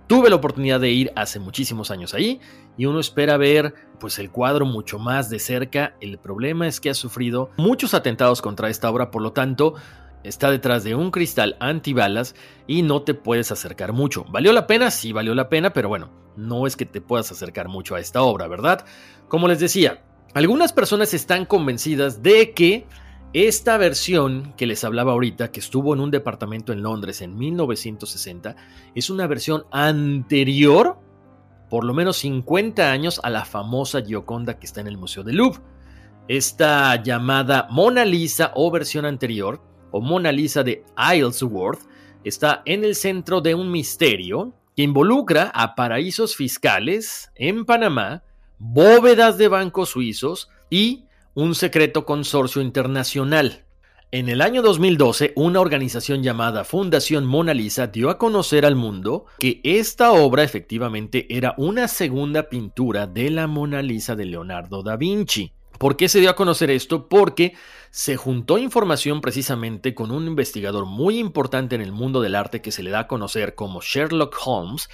tuve 0.06 0.30
la 0.30 0.36
oportunidad 0.36 0.80
de 0.80 0.92
ir 0.92 1.12
hace 1.14 1.38
muchísimos 1.38 1.90
años 1.90 2.14
ahí 2.14 2.40
y 2.78 2.86
uno 2.86 3.00
espera 3.00 3.36
ver 3.36 3.74
pues 4.00 4.18
el 4.18 4.30
cuadro 4.30 4.64
mucho 4.64 4.98
más 4.98 5.28
de 5.28 5.40
cerca. 5.40 5.94
El 6.00 6.18
problema 6.18 6.66
es 6.66 6.80
que 6.80 6.88
ha 6.88 6.94
sufrido 6.94 7.50
muchos 7.58 7.92
atentados 7.92 8.40
contra 8.40 8.70
esta 8.70 8.90
obra, 8.90 9.10
por 9.10 9.20
lo 9.20 9.34
tanto, 9.34 9.74
está 10.22 10.50
detrás 10.50 10.84
de 10.84 10.94
un 10.94 11.10
cristal 11.10 11.58
antibalas 11.60 12.34
y 12.66 12.80
no 12.80 13.02
te 13.02 13.12
puedes 13.12 13.52
acercar 13.52 13.92
mucho. 13.92 14.24
¿Valió 14.30 14.54
la 14.54 14.66
pena? 14.66 14.90
Sí, 14.90 15.12
valió 15.12 15.34
la 15.34 15.50
pena, 15.50 15.74
pero 15.74 15.90
bueno, 15.90 16.12
no 16.38 16.66
es 16.66 16.76
que 16.76 16.86
te 16.86 17.02
puedas 17.02 17.30
acercar 17.30 17.68
mucho 17.68 17.94
a 17.94 18.00
esta 18.00 18.22
obra, 18.22 18.48
¿verdad? 18.48 18.86
Como 19.28 19.48
les 19.48 19.60
decía, 19.60 20.02
algunas 20.32 20.72
personas 20.72 21.12
están 21.12 21.44
convencidas 21.44 22.22
de 22.22 22.52
que 22.52 22.86
esta 23.34 23.76
versión 23.78 24.54
que 24.56 24.64
les 24.64 24.84
hablaba 24.84 25.10
ahorita, 25.10 25.50
que 25.50 25.58
estuvo 25.58 25.92
en 25.92 25.98
un 25.98 26.12
departamento 26.12 26.72
en 26.72 26.82
Londres 26.84 27.20
en 27.20 27.36
1960, 27.36 28.54
es 28.94 29.10
una 29.10 29.26
versión 29.26 29.64
anterior, 29.72 30.98
por 31.68 31.82
lo 31.82 31.94
menos 31.94 32.18
50 32.18 32.92
años, 32.92 33.20
a 33.24 33.30
la 33.30 33.44
famosa 33.44 34.02
Gioconda 34.02 34.56
que 34.60 34.66
está 34.66 34.80
en 34.82 34.86
el 34.86 34.96
Museo 34.96 35.24
del 35.24 35.38
Louvre. 35.38 35.60
Esta 36.28 37.02
llamada 37.02 37.66
Mona 37.70 38.04
Lisa 38.04 38.52
o 38.54 38.70
versión 38.70 39.04
anterior, 39.04 39.60
o 39.90 40.00
Mona 40.00 40.30
Lisa 40.30 40.62
de 40.62 40.84
Isleworth, 40.96 41.80
está 42.22 42.62
en 42.64 42.84
el 42.84 42.94
centro 42.94 43.40
de 43.40 43.56
un 43.56 43.72
misterio 43.72 44.54
que 44.76 44.82
involucra 44.82 45.50
a 45.52 45.74
paraísos 45.74 46.36
fiscales 46.36 47.32
en 47.34 47.64
Panamá, 47.64 48.22
bóvedas 48.58 49.38
de 49.38 49.48
bancos 49.48 49.88
suizos 49.88 50.50
y 50.70 51.06
un 51.34 51.54
secreto 51.56 52.06
consorcio 52.06 52.62
internacional. 52.62 53.64
En 54.12 54.28
el 54.28 54.40
año 54.40 54.62
2012, 54.62 55.32
una 55.34 55.58
organización 55.58 56.22
llamada 56.22 56.62
Fundación 56.62 57.26
Mona 57.26 57.52
Lisa 57.52 57.88
dio 57.88 58.10
a 58.10 58.18
conocer 58.18 58.64
al 58.64 58.76
mundo 58.76 59.26
que 59.40 59.60
esta 59.64 60.12
obra 60.12 60.44
efectivamente 60.44 61.26
era 61.28 61.54
una 61.58 61.88
segunda 61.88 62.48
pintura 62.48 63.08
de 63.08 63.30
la 63.30 63.48
Mona 63.48 63.82
Lisa 63.82 64.14
de 64.14 64.26
Leonardo 64.26 64.84
da 64.84 64.96
Vinci. 64.96 65.52
¿Por 65.76 65.96
qué 65.96 66.08
se 66.08 66.20
dio 66.20 66.30
a 66.30 66.36
conocer 66.36 66.70
esto? 66.70 67.08
Porque 67.08 67.54
se 67.90 68.14
juntó 68.14 68.58
información 68.58 69.20
precisamente 69.20 69.92
con 69.92 70.12
un 70.12 70.28
investigador 70.28 70.86
muy 70.86 71.18
importante 71.18 71.74
en 71.74 71.80
el 71.80 71.90
mundo 71.90 72.20
del 72.20 72.36
arte 72.36 72.62
que 72.62 72.70
se 72.70 72.84
le 72.84 72.90
da 72.90 73.00
a 73.00 73.06
conocer 73.08 73.56
como 73.56 73.80
Sherlock 73.80 74.36
Holmes 74.44 74.88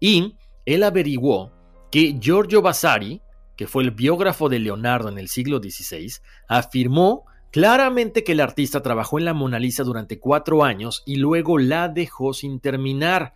y 0.00 0.36
él 0.64 0.84
averiguó 0.84 1.52
que 1.90 2.16
Giorgio 2.18 2.62
Vasari, 2.62 3.20
que 3.62 3.68
fue 3.68 3.84
el 3.84 3.92
biógrafo 3.92 4.48
de 4.48 4.58
Leonardo 4.58 5.08
en 5.08 5.18
el 5.18 5.28
siglo 5.28 5.58
XVI, 5.58 6.14
afirmó 6.48 7.26
claramente 7.52 8.24
que 8.24 8.32
el 8.32 8.40
artista 8.40 8.82
trabajó 8.82 9.20
en 9.20 9.24
la 9.24 9.34
Mona 9.34 9.60
Lisa 9.60 9.84
durante 9.84 10.18
cuatro 10.18 10.64
años 10.64 11.04
y 11.06 11.14
luego 11.14 11.58
la 11.58 11.88
dejó 11.88 12.34
sin 12.34 12.58
terminar. 12.58 13.34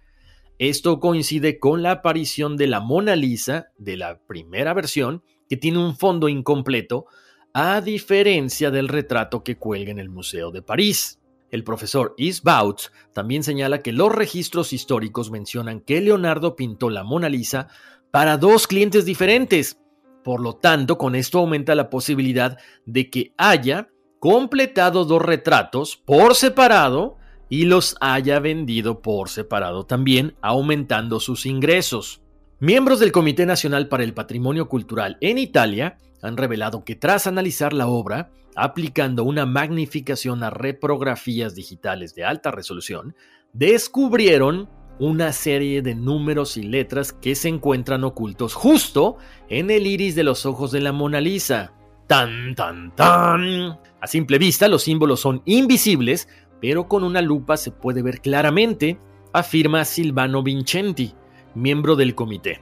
Esto 0.58 0.98
coincide 0.98 1.60
con 1.60 1.84
la 1.84 1.92
aparición 1.92 2.56
de 2.56 2.66
la 2.66 2.80
Mona 2.80 3.14
Lisa 3.14 3.68
de 3.78 3.96
la 3.96 4.18
primera 4.18 4.74
versión, 4.74 5.22
que 5.48 5.56
tiene 5.56 5.78
un 5.78 5.96
fondo 5.96 6.28
incompleto, 6.28 7.06
a 7.54 7.80
diferencia 7.80 8.72
del 8.72 8.88
retrato 8.88 9.44
que 9.44 9.58
cuelga 9.58 9.92
en 9.92 10.00
el 10.00 10.08
Museo 10.08 10.50
de 10.50 10.62
París. 10.62 11.20
El 11.52 11.62
profesor 11.62 12.16
Isbautz 12.18 12.90
también 13.12 13.44
señala 13.44 13.80
que 13.80 13.92
los 13.92 14.12
registros 14.12 14.72
históricos 14.72 15.30
mencionan 15.30 15.78
que 15.78 16.00
Leonardo 16.00 16.56
pintó 16.56 16.90
la 16.90 17.04
Mona 17.04 17.28
Lisa 17.28 17.68
para 18.10 18.38
dos 18.38 18.66
clientes 18.66 19.04
diferentes, 19.04 19.78
por 20.26 20.40
lo 20.40 20.56
tanto, 20.56 20.98
con 20.98 21.14
esto 21.14 21.38
aumenta 21.38 21.76
la 21.76 21.88
posibilidad 21.88 22.58
de 22.84 23.10
que 23.10 23.32
haya 23.38 23.90
completado 24.18 25.04
dos 25.04 25.22
retratos 25.22 25.96
por 25.96 26.34
separado 26.34 27.16
y 27.48 27.66
los 27.66 27.94
haya 28.00 28.40
vendido 28.40 29.02
por 29.02 29.28
separado 29.28 29.86
también, 29.86 30.34
aumentando 30.40 31.20
sus 31.20 31.46
ingresos. 31.46 32.22
Miembros 32.58 32.98
del 32.98 33.12
Comité 33.12 33.46
Nacional 33.46 33.86
para 33.86 34.02
el 34.02 34.14
Patrimonio 34.14 34.68
Cultural 34.68 35.16
en 35.20 35.38
Italia 35.38 35.96
han 36.22 36.36
revelado 36.36 36.82
que 36.82 36.96
tras 36.96 37.28
analizar 37.28 37.72
la 37.72 37.86
obra, 37.86 38.32
aplicando 38.56 39.22
una 39.22 39.46
magnificación 39.46 40.42
a 40.42 40.50
reprografías 40.50 41.54
digitales 41.54 42.16
de 42.16 42.24
alta 42.24 42.50
resolución, 42.50 43.14
descubrieron 43.52 44.68
una 44.98 45.32
serie 45.32 45.82
de 45.82 45.94
números 45.94 46.56
y 46.56 46.62
letras 46.62 47.12
que 47.12 47.34
se 47.34 47.48
encuentran 47.48 48.04
ocultos 48.04 48.54
justo 48.54 49.16
en 49.48 49.70
el 49.70 49.86
iris 49.86 50.14
de 50.14 50.24
los 50.24 50.46
ojos 50.46 50.72
de 50.72 50.80
la 50.80 50.92
Mona 50.92 51.20
Lisa. 51.20 51.72
Tan, 52.06 52.54
tan, 52.54 52.94
tan. 52.94 53.78
A 54.00 54.06
simple 54.06 54.38
vista, 54.38 54.68
los 54.68 54.84
símbolos 54.84 55.20
son 55.20 55.42
invisibles, 55.44 56.28
pero 56.60 56.88
con 56.88 57.04
una 57.04 57.20
lupa 57.20 57.56
se 57.56 57.72
puede 57.72 58.02
ver 58.02 58.20
claramente, 58.20 58.98
afirma 59.32 59.84
Silvano 59.84 60.42
Vincenti, 60.42 61.14
miembro 61.54 61.96
del 61.96 62.14
comité. 62.14 62.60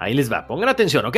Ahí 0.00 0.14
les 0.14 0.32
va, 0.32 0.46
pongan 0.46 0.68
atención, 0.68 1.06
¿ok? 1.06 1.16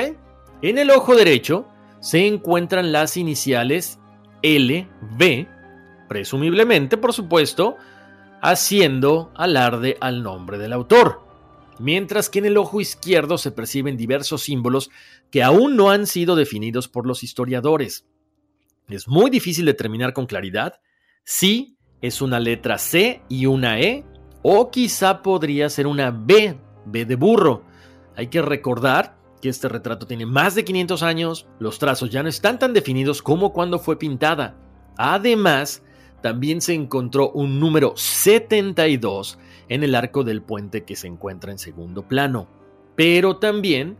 En 0.62 0.78
el 0.78 0.90
ojo 0.90 1.14
derecho 1.14 1.66
se 2.00 2.26
encuentran 2.26 2.92
las 2.92 3.16
iniciales 3.16 3.98
L, 4.42 4.88
B, 5.16 5.48
presumiblemente, 6.08 6.98
por 6.98 7.12
supuesto, 7.12 7.76
haciendo 8.44 9.32
alarde 9.34 9.96
al 10.02 10.22
nombre 10.22 10.58
del 10.58 10.74
autor, 10.74 11.22
mientras 11.78 12.28
que 12.28 12.40
en 12.40 12.44
el 12.44 12.58
ojo 12.58 12.78
izquierdo 12.78 13.38
se 13.38 13.50
perciben 13.50 13.96
diversos 13.96 14.42
símbolos 14.42 14.90
que 15.30 15.42
aún 15.42 15.76
no 15.76 15.88
han 15.88 16.06
sido 16.06 16.36
definidos 16.36 16.86
por 16.86 17.06
los 17.06 17.22
historiadores. 17.22 18.06
Es 18.86 19.08
muy 19.08 19.30
difícil 19.30 19.64
determinar 19.64 20.12
con 20.12 20.26
claridad 20.26 20.82
si 21.24 21.78
es 22.02 22.20
una 22.20 22.38
letra 22.38 22.76
C 22.76 23.22
y 23.30 23.46
una 23.46 23.80
E, 23.80 24.04
o 24.42 24.70
quizá 24.70 25.22
podría 25.22 25.70
ser 25.70 25.86
una 25.86 26.10
B, 26.10 26.58
B 26.84 27.06
de 27.06 27.16
burro. 27.16 27.64
Hay 28.14 28.26
que 28.26 28.42
recordar 28.42 29.16
que 29.40 29.48
este 29.48 29.70
retrato 29.70 30.06
tiene 30.06 30.26
más 30.26 30.54
de 30.54 30.66
500 30.66 31.02
años, 31.02 31.46
los 31.58 31.78
trazos 31.78 32.10
ya 32.10 32.22
no 32.22 32.28
están 32.28 32.58
tan 32.58 32.74
definidos 32.74 33.22
como 33.22 33.54
cuando 33.54 33.78
fue 33.78 33.98
pintada. 33.98 34.54
Además, 34.98 35.82
también 36.24 36.62
se 36.62 36.72
encontró 36.72 37.32
un 37.32 37.60
número 37.60 37.92
72 37.96 39.38
en 39.68 39.84
el 39.84 39.94
arco 39.94 40.24
del 40.24 40.40
puente 40.40 40.84
que 40.84 40.96
se 40.96 41.06
encuentra 41.06 41.52
en 41.52 41.58
segundo 41.58 42.08
plano. 42.08 42.48
Pero 42.96 43.36
también 43.36 43.98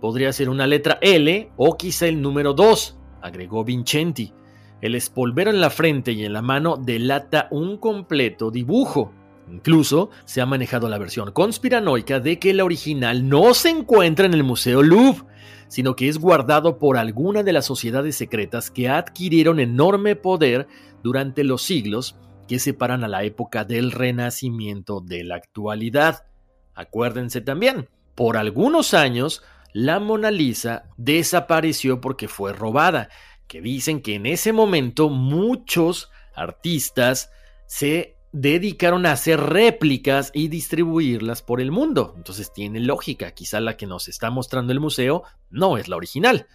podría 0.00 0.32
ser 0.32 0.48
una 0.48 0.66
letra 0.66 0.96
L 1.02 1.50
o 1.58 1.76
quizá 1.76 2.06
el 2.06 2.22
número 2.22 2.54
2, 2.54 2.96
agregó 3.20 3.62
Vincenti. 3.62 4.32
El 4.80 4.94
espolvero 4.94 5.50
en 5.50 5.60
la 5.60 5.68
frente 5.68 6.12
y 6.12 6.24
en 6.24 6.32
la 6.32 6.40
mano 6.40 6.78
delata 6.78 7.46
un 7.50 7.76
completo 7.76 8.50
dibujo. 8.50 9.12
Incluso 9.52 10.08
se 10.24 10.40
ha 10.40 10.46
manejado 10.46 10.88
la 10.88 10.96
versión 10.96 11.30
conspiranoica 11.30 12.20
de 12.20 12.38
que 12.38 12.52
el 12.52 12.62
original 12.62 13.28
no 13.28 13.52
se 13.52 13.68
encuentra 13.68 14.24
en 14.24 14.32
el 14.32 14.44
Museo 14.44 14.82
Louvre, 14.82 15.26
sino 15.68 15.96
que 15.96 16.08
es 16.08 16.18
guardado 16.18 16.78
por 16.78 16.96
alguna 16.96 17.42
de 17.42 17.52
las 17.52 17.64
sociedades 17.64 18.16
secretas 18.16 18.70
que 18.70 18.88
adquirieron 18.88 19.60
enorme 19.60 20.16
poder 20.16 20.66
durante 21.02 21.44
los 21.44 21.62
siglos 21.62 22.16
que 22.48 22.58
separan 22.58 23.04
a 23.04 23.08
la 23.08 23.24
época 23.24 23.64
del 23.64 23.92
Renacimiento 23.92 25.00
de 25.00 25.24
la 25.24 25.36
actualidad. 25.36 26.26
Acuérdense 26.74 27.40
también, 27.40 27.88
por 28.14 28.36
algunos 28.36 28.94
años, 28.94 29.42
la 29.72 30.00
Mona 30.00 30.30
Lisa 30.30 30.84
desapareció 30.96 32.00
porque 32.00 32.28
fue 32.28 32.52
robada, 32.52 33.08
que 33.46 33.60
dicen 33.60 34.00
que 34.00 34.14
en 34.14 34.26
ese 34.26 34.52
momento 34.52 35.08
muchos 35.08 36.10
artistas 36.34 37.30
se 37.66 38.15
dedicaron 38.32 39.06
a 39.06 39.12
hacer 39.12 39.40
réplicas 39.40 40.30
y 40.34 40.48
distribuirlas 40.48 41.42
por 41.42 41.60
el 41.60 41.70
mundo. 41.70 42.14
Entonces 42.16 42.52
tiene 42.52 42.80
lógica, 42.80 43.32
quizá 43.32 43.60
la 43.60 43.76
que 43.76 43.86
nos 43.86 44.08
está 44.08 44.30
mostrando 44.30 44.72
el 44.72 44.80
museo 44.80 45.22
no 45.50 45.78
es 45.78 45.88
la 45.88 45.96
original. 45.96 46.46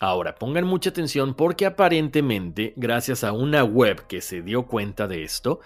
Ahora, 0.00 0.36
pongan 0.36 0.64
mucha 0.64 0.90
atención 0.90 1.34
porque 1.34 1.66
aparentemente, 1.66 2.72
gracias 2.76 3.24
a 3.24 3.32
una 3.32 3.64
web 3.64 4.06
que 4.06 4.20
se 4.20 4.42
dio 4.42 4.66
cuenta 4.66 5.08
de 5.08 5.24
esto, 5.24 5.60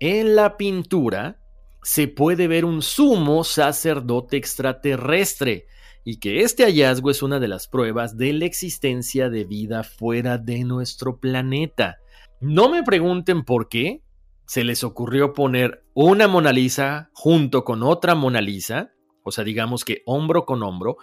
en 0.00 0.36
la 0.36 0.56
pintura 0.56 1.38
se 1.82 2.08
puede 2.08 2.48
ver 2.48 2.64
un 2.64 2.80
sumo 2.80 3.44
sacerdote 3.44 4.38
extraterrestre 4.38 5.66
y 6.02 6.18
que 6.18 6.40
este 6.40 6.64
hallazgo 6.64 7.10
es 7.10 7.22
una 7.22 7.40
de 7.40 7.48
las 7.48 7.68
pruebas 7.68 8.16
de 8.16 8.32
la 8.32 8.46
existencia 8.46 9.28
de 9.28 9.44
vida 9.44 9.82
fuera 9.82 10.38
de 10.38 10.64
nuestro 10.64 11.18
planeta. 11.18 11.98
No 12.40 12.70
me 12.70 12.82
pregunten 12.82 13.44
por 13.44 13.68
qué 13.68 14.02
se 14.46 14.64
les 14.64 14.84
ocurrió 14.84 15.32
poner 15.32 15.84
una 15.94 16.28
Mona 16.28 16.52
Lisa 16.52 17.10
junto 17.12 17.64
con 17.64 17.82
otra 17.82 18.14
Mona 18.14 18.40
Lisa, 18.40 18.92
o 19.22 19.30
sea, 19.30 19.44
digamos 19.44 19.84
que 19.84 20.02
hombro 20.06 20.44
con 20.44 20.62
hombro, 20.62 20.98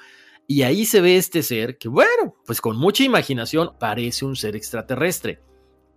y 0.47 0.63
ahí 0.63 0.85
se 0.85 1.01
ve 1.01 1.17
este 1.17 1.43
ser 1.43 1.77
que, 1.77 1.87
bueno, 1.87 2.35
pues 2.45 2.61
con 2.61 2.77
mucha 2.77 3.03
imaginación 3.03 3.71
parece 3.79 4.25
un 4.25 4.35
ser 4.35 4.55
extraterrestre. 4.55 5.41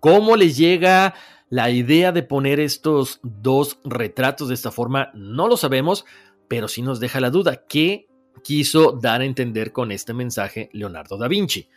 ¿Cómo 0.01 0.37
les 0.37 0.57
llega 0.57 1.15
la 1.49 1.71
idea 1.71 2.13
de 2.13 2.23
poner 2.23 2.61
estos 2.61 3.21
dos 3.23 3.79
retratos 3.85 4.49
de 4.49 4.55
esta 4.55 4.71
forma? 4.71 5.11
No 5.15 5.49
lo 5.49 5.57
sabemos, 5.57 6.05
pero 6.47 6.69
sí 6.69 6.83
nos 6.83 7.01
deja 7.01 7.21
la 7.21 7.31
duda. 7.31 7.65
¿Qué 7.67 8.07
quiso 8.43 8.93
dar 8.93 9.23
a 9.23 9.25
entender 9.25 9.73
con 9.73 9.91
este 9.91 10.15
mensaje 10.15 10.71
Leonardo 10.73 11.17
da 11.17 11.27
Vinci? 11.27 11.69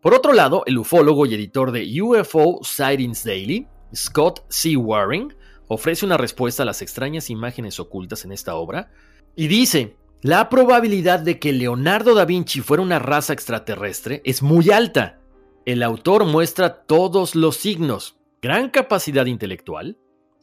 Por 0.00 0.14
otro 0.14 0.32
lado, 0.32 0.62
el 0.66 0.78
ufólogo 0.78 1.26
y 1.26 1.34
editor 1.34 1.72
de 1.72 2.00
UFO 2.00 2.60
Sightings 2.62 3.24
Daily, 3.24 3.66
Scott 3.94 4.44
C. 4.48 4.76
Waring, 4.76 5.34
ofrece 5.68 6.04
una 6.04 6.16
respuesta 6.16 6.62
a 6.62 6.66
las 6.66 6.82
extrañas 6.82 7.30
imágenes 7.30 7.78
ocultas 7.78 8.24
en 8.24 8.32
esta 8.32 8.54
obra 8.54 8.90
y 9.36 9.46
dice, 9.48 9.96
la 10.22 10.48
probabilidad 10.48 11.20
de 11.20 11.38
que 11.38 11.52
Leonardo 11.52 12.14
da 12.14 12.24
Vinci 12.24 12.60
fuera 12.60 12.82
una 12.82 12.98
raza 12.98 13.32
extraterrestre 13.32 14.20
es 14.24 14.42
muy 14.42 14.70
alta. 14.70 15.20
El 15.64 15.82
autor 15.82 16.24
muestra 16.24 16.82
todos 16.82 17.34
los 17.34 17.56
signos, 17.56 18.16
gran 18.42 18.68
capacidad 18.68 19.26
intelectual, 19.26 19.96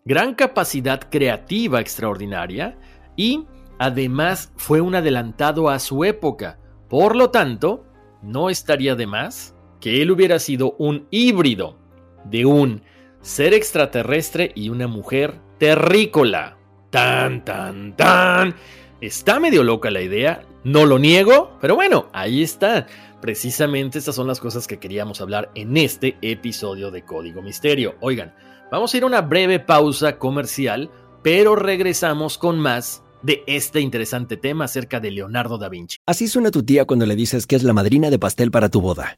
gran 0.05 0.33
capacidad 0.33 1.09
creativa 1.09 1.81
extraordinaria 1.81 2.79
y 3.15 3.45
además 3.77 4.51
fue 4.55 4.81
un 4.81 4.95
adelantado 4.95 5.69
a 5.69 5.79
su 5.79 6.05
época. 6.05 6.57
Por 6.87 7.15
lo 7.15 7.29
tanto, 7.29 7.85
no 8.23 8.49
estaría 8.49 8.95
de 8.95 9.05
más 9.05 9.53
que 9.79 10.01
él 10.01 10.11
hubiera 10.11 10.39
sido 10.39 10.75
un 10.79 11.07
híbrido 11.11 11.77
de 12.25 12.45
un 12.45 12.81
ser 13.27 13.53
extraterrestre 13.53 14.53
y 14.55 14.69
una 14.69 14.87
mujer 14.87 15.39
terrícola. 15.59 16.57
Tan, 16.89 17.43
tan, 17.43 17.95
tan. 17.97 18.55
Está 19.01 19.39
medio 19.39 19.63
loca 19.63 19.91
la 19.91 20.01
idea, 20.01 20.47
no 20.63 20.85
lo 20.85 20.97
niego, 20.97 21.57
pero 21.59 21.75
bueno, 21.75 22.07
ahí 22.13 22.41
está. 22.41 22.87
Precisamente 23.21 23.99
estas 23.99 24.15
son 24.15 24.27
las 24.27 24.39
cosas 24.39 24.65
que 24.65 24.79
queríamos 24.79 25.19
hablar 25.19 25.51
en 25.55 25.75
este 25.75 26.17
episodio 26.21 26.89
de 26.89 27.03
Código 27.03 27.41
Misterio. 27.41 27.95
Oigan, 27.99 28.33
vamos 28.71 28.93
a 28.93 28.97
ir 28.97 29.03
a 29.03 29.07
una 29.07 29.21
breve 29.21 29.59
pausa 29.59 30.17
comercial, 30.17 30.89
pero 31.21 31.57
regresamos 31.57 32.37
con 32.37 32.57
más 32.59 33.03
de 33.23 33.43
este 33.45 33.81
interesante 33.81 34.37
tema 34.37 34.65
acerca 34.65 35.01
de 35.01 35.11
Leonardo 35.11 35.57
da 35.57 35.67
Vinci. 35.67 35.97
Así 36.05 36.29
suena 36.29 36.49
tu 36.49 36.63
tía 36.63 36.85
cuando 36.85 37.05
le 37.05 37.15
dices 37.15 37.45
que 37.45 37.57
es 37.57 37.63
la 37.63 37.73
madrina 37.73 38.09
de 38.09 38.19
pastel 38.19 38.51
para 38.51 38.69
tu 38.69 38.79
boda. 38.79 39.17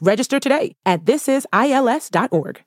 Register 0.00 0.38
today 0.38 0.74
at 0.84 1.04
thisisils.org. 1.04 2.62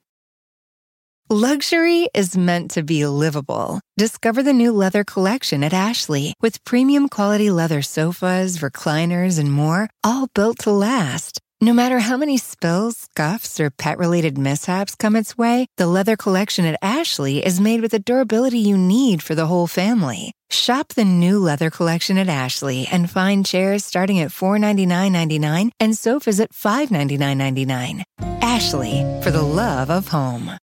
Luxury 1.32 2.10
is 2.16 2.36
meant 2.36 2.72
to 2.72 2.82
be 2.82 3.06
livable. 3.06 3.82
Discover 3.98 4.42
the 4.42 4.52
new 4.52 4.72
leather 4.72 5.04
collection 5.04 5.64
at 5.64 5.74
Ashley 5.74 6.34
with 6.42 6.64
premium 6.64 7.08
quality 7.08 7.52
leather 7.52 7.84
sofas, 7.84 8.58
recliners, 8.58 9.38
and 9.38 9.54
more, 9.54 9.92
all 10.04 10.26
built 10.34 10.58
to 10.60 10.72
last. 10.72 11.40
No 11.62 11.74
matter 11.74 12.00
how 12.00 12.16
many 12.16 12.38
spills, 12.38 13.10
scuffs, 13.12 13.60
or 13.60 13.70
pet 13.70 13.98
related 13.98 14.38
mishaps 14.38 14.96
come 14.96 15.18
its 15.18 15.38
way, 15.38 15.66
the 15.76 15.88
leather 15.88 16.16
collection 16.16 16.64
at 16.64 16.80
Ashley 16.82 17.46
is 17.46 17.60
made 17.60 17.82
with 17.82 17.92
the 17.92 18.00
durability 18.00 18.60
you 18.60 18.78
need 18.78 19.22
for 19.22 19.36
the 19.36 19.46
whole 19.46 19.68
family. 19.68 20.32
Shop 20.50 20.88
the 20.96 21.04
new 21.04 21.38
leather 21.38 21.70
collection 21.70 22.18
at 22.18 22.30
Ashley 22.30 22.88
and 22.90 23.10
find 23.10 23.46
chairs 23.46 23.84
starting 23.84 24.22
at 24.22 24.30
$499.99 24.30 25.72
and 25.82 25.98
sofas 25.98 26.40
at 26.40 26.54
$599.99. 26.54 28.04
Ashley, 28.42 29.04
for 29.22 29.32
the 29.32 29.44
love 29.44 29.90
of 29.90 30.08
home. 30.08 30.58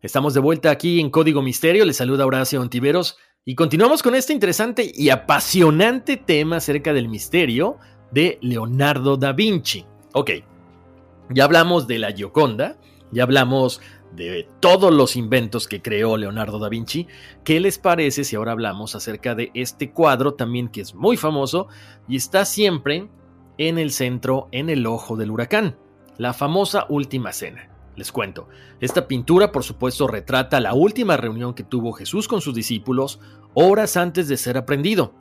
Estamos 0.00 0.34
de 0.34 0.40
vuelta 0.40 0.70
aquí 0.70 1.00
en 1.00 1.10
Código 1.10 1.42
Misterio. 1.42 1.84
Les 1.84 1.96
saluda 1.96 2.24
Horacio 2.24 2.60
Ontiveros 2.60 3.16
y 3.44 3.56
continuamos 3.56 4.04
con 4.04 4.14
este 4.14 4.32
interesante 4.32 4.92
y 4.94 5.08
apasionante 5.08 6.16
tema 6.16 6.58
acerca 6.58 6.92
del 6.92 7.08
misterio 7.08 7.78
de 8.10 8.38
Leonardo 8.40 9.16
da 9.16 9.32
Vinci. 9.32 9.84
Ok, 10.12 10.30
ya 11.30 11.44
hablamos 11.44 11.86
de 11.86 11.98
la 11.98 12.12
Gioconda, 12.12 12.76
ya 13.10 13.24
hablamos 13.24 13.80
de 14.12 14.48
todos 14.60 14.92
los 14.92 15.16
inventos 15.16 15.68
que 15.68 15.82
creó 15.82 16.16
Leonardo 16.16 16.58
da 16.58 16.68
Vinci. 16.68 17.06
¿Qué 17.44 17.60
les 17.60 17.78
parece 17.78 18.24
si 18.24 18.36
ahora 18.36 18.52
hablamos 18.52 18.94
acerca 18.94 19.34
de 19.34 19.50
este 19.54 19.90
cuadro 19.90 20.34
también 20.34 20.68
que 20.68 20.80
es 20.80 20.94
muy 20.94 21.16
famoso 21.16 21.68
y 22.08 22.16
está 22.16 22.44
siempre 22.44 23.08
en 23.58 23.78
el 23.78 23.90
centro, 23.90 24.48
en 24.52 24.70
el 24.70 24.86
ojo 24.86 25.16
del 25.16 25.30
huracán? 25.30 25.76
La 26.16 26.32
famosa 26.32 26.86
Última 26.88 27.32
Cena. 27.32 27.70
Les 27.96 28.12
cuento, 28.12 28.48
esta 28.80 29.08
pintura 29.08 29.52
por 29.52 29.64
supuesto 29.64 30.06
retrata 30.06 30.60
la 30.60 30.74
última 30.74 31.16
reunión 31.16 31.54
que 31.54 31.62
tuvo 31.62 31.92
Jesús 31.92 32.28
con 32.28 32.42
sus 32.42 32.54
discípulos 32.54 33.20
horas 33.54 33.96
antes 33.96 34.28
de 34.28 34.36
ser 34.36 34.58
aprendido. 34.58 35.14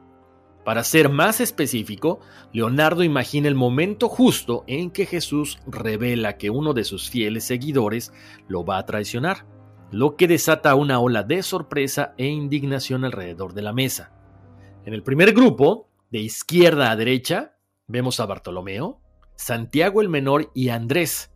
Para 0.65 0.83
ser 0.83 1.09
más 1.09 1.39
específico, 1.39 2.19
Leonardo 2.51 3.03
imagina 3.03 3.47
el 3.47 3.55
momento 3.55 4.09
justo 4.09 4.63
en 4.67 4.91
que 4.91 5.05
Jesús 5.05 5.59
revela 5.67 6.37
que 6.37 6.49
uno 6.49 6.73
de 6.73 6.83
sus 6.83 7.09
fieles 7.09 7.45
seguidores 7.45 8.11
lo 8.47 8.65
va 8.65 8.79
a 8.79 8.85
traicionar, 8.85 9.45
lo 9.91 10.15
que 10.15 10.27
desata 10.27 10.75
una 10.75 10.99
ola 10.99 11.23
de 11.23 11.43
sorpresa 11.43 12.15
e 12.17 12.25
indignación 12.25 13.05
alrededor 13.05 13.53
de 13.53 13.61
la 13.61 13.73
mesa. 13.73 14.11
En 14.85 14.93
el 14.93 15.03
primer 15.03 15.33
grupo, 15.33 15.87
de 16.09 16.19
izquierda 16.19 16.91
a 16.91 16.95
derecha, 16.95 17.55
vemos 17.87 18.19
a 18.19 18.25
Bartolomeo, 18.25 18.99
Santiago 19.35 20.01
el 20.01 20.09
Menor 20.09 20.51
y 20.55 20.69
Andrés, 20.69 21.31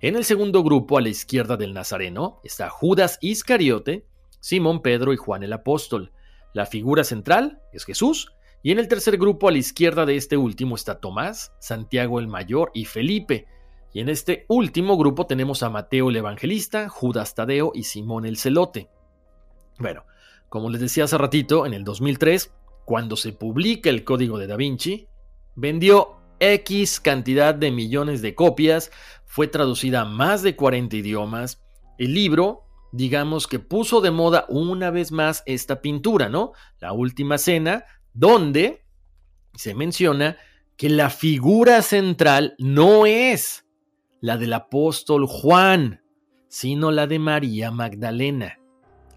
en 0.00 0.14
el 0.14 0.24
segundo 0.24 0.62
grupo, 0.62 0.98
a 0.98 1.00
la 1.00 1.08
izquierda 1.08 1.56
del 1.56 1.72
Nazareno, 1.72 2.40
está 2.44 2.68
Judas 2.68 3.18
Iscariote, 3.22 4.06
Simón 4.40 4.82
Pedro 4.82 5.14
y 5.14 5.16
Juan 5.16 5.42
el 5.42 5.54
Apóstol. 5.54 6.12
La 6.52 6.66
figura 6.66 7.02
central 7.02 7.62
es 7.72 7.86
Jesús, 7.86 8.35
y 8.66 8.72
en 8.72 8.80
el 8.80 8.88
tercer 8.88 9.16
grupo, 9.16 9.46
a 9.46 9.52
la 9.52 9.58
izquierda 9.58 10.04
de 10.06 10.16
este 10.16 10.36
último, 10.36 10.74
está 10.74 10.98
Tomás, 10.98 11.52
Santiago 11.60 12.18
el 12.18 12.26
Mayor 12.26 12.72
y 12.74 12.84
Felipe. 12.84 13.46
Y 13.92 14.00
en 14.00 14.08
este 14.08 14.44
último 14.48 14.96
grupo 14.96 15.24
tenemos 15.24 15.62
a 15.62 15.70
Mateo 15.70 16.10
el 16.10 16.16
Evangelista, 16.16 16.88
Judas 16.88 17.36
Tadeo 17.36 17.70
y 17.76 17.84
Simón 17.84 18.26
el 18.26 18.36
Celote. 18.36 18.90
Bueno, 19.78 20.02
como 20.48 20.68
les 20.68 20.80
decía 20.80 21.04
hace 21.04 21.16
ratito, 21.16 21.64
en 21.64 21.74
el 21.74 21.84
2003, 21.84 22.52
cuando 22.84 23.14
se 23.14 23.32
publica 23.32 23.88
el 23.88 24.02
Código 24.02 24.36
de 24.36 24.48
Da 24.48 24.56
Vinci, 24.56 25.06
vendió 25.54 26.16
X 26.40 26.98
cantidad 26.98 27.54
de 27.54 27.70
millones 27.70 28.20
de 28.20 28.34
copias, 28.34 28.90
fue 29.26 29.46
traducida 29.46 30.00
a 30.00 30.06
más 30.06 30.42
de 30.42 30.56
40 30.56 30.96
idiomas. 30.96 31.62
El 31.98 32.14
libro, 32.14 32.64
digamos 32.90 33.46
que 33.46 33.60
puso 33.60 34.00
de 34.00 34.10
moda 34.10 34.44
una 34.48 34.90
vez 34.90 35.12
más 35.12 35.44
esta 35.46 35.80
pintura, 35.80 36.28
¿no? 36.28 36.50
La 36.80 36.92
última 36.92 37.38
cena, 37.38 37.84
donde 38.16 38.82
se 39.54 39.74
menciona 39.74 40.36
que 40.76 40.88
la 40.88 41.10
figura 41.10 41.82
central 41.82 42.54
no 42.58 43.06
es 43.06 43.66
la 44.20 44.36
del 44.36 44.54
apóstol 44.54 45.26
Juan, 45.26 46.02
sino 46.48 46.90
la 46.90 47.06
de 47.06 47.18
María 47.18 47.70
Magdalena. 47.70 48.58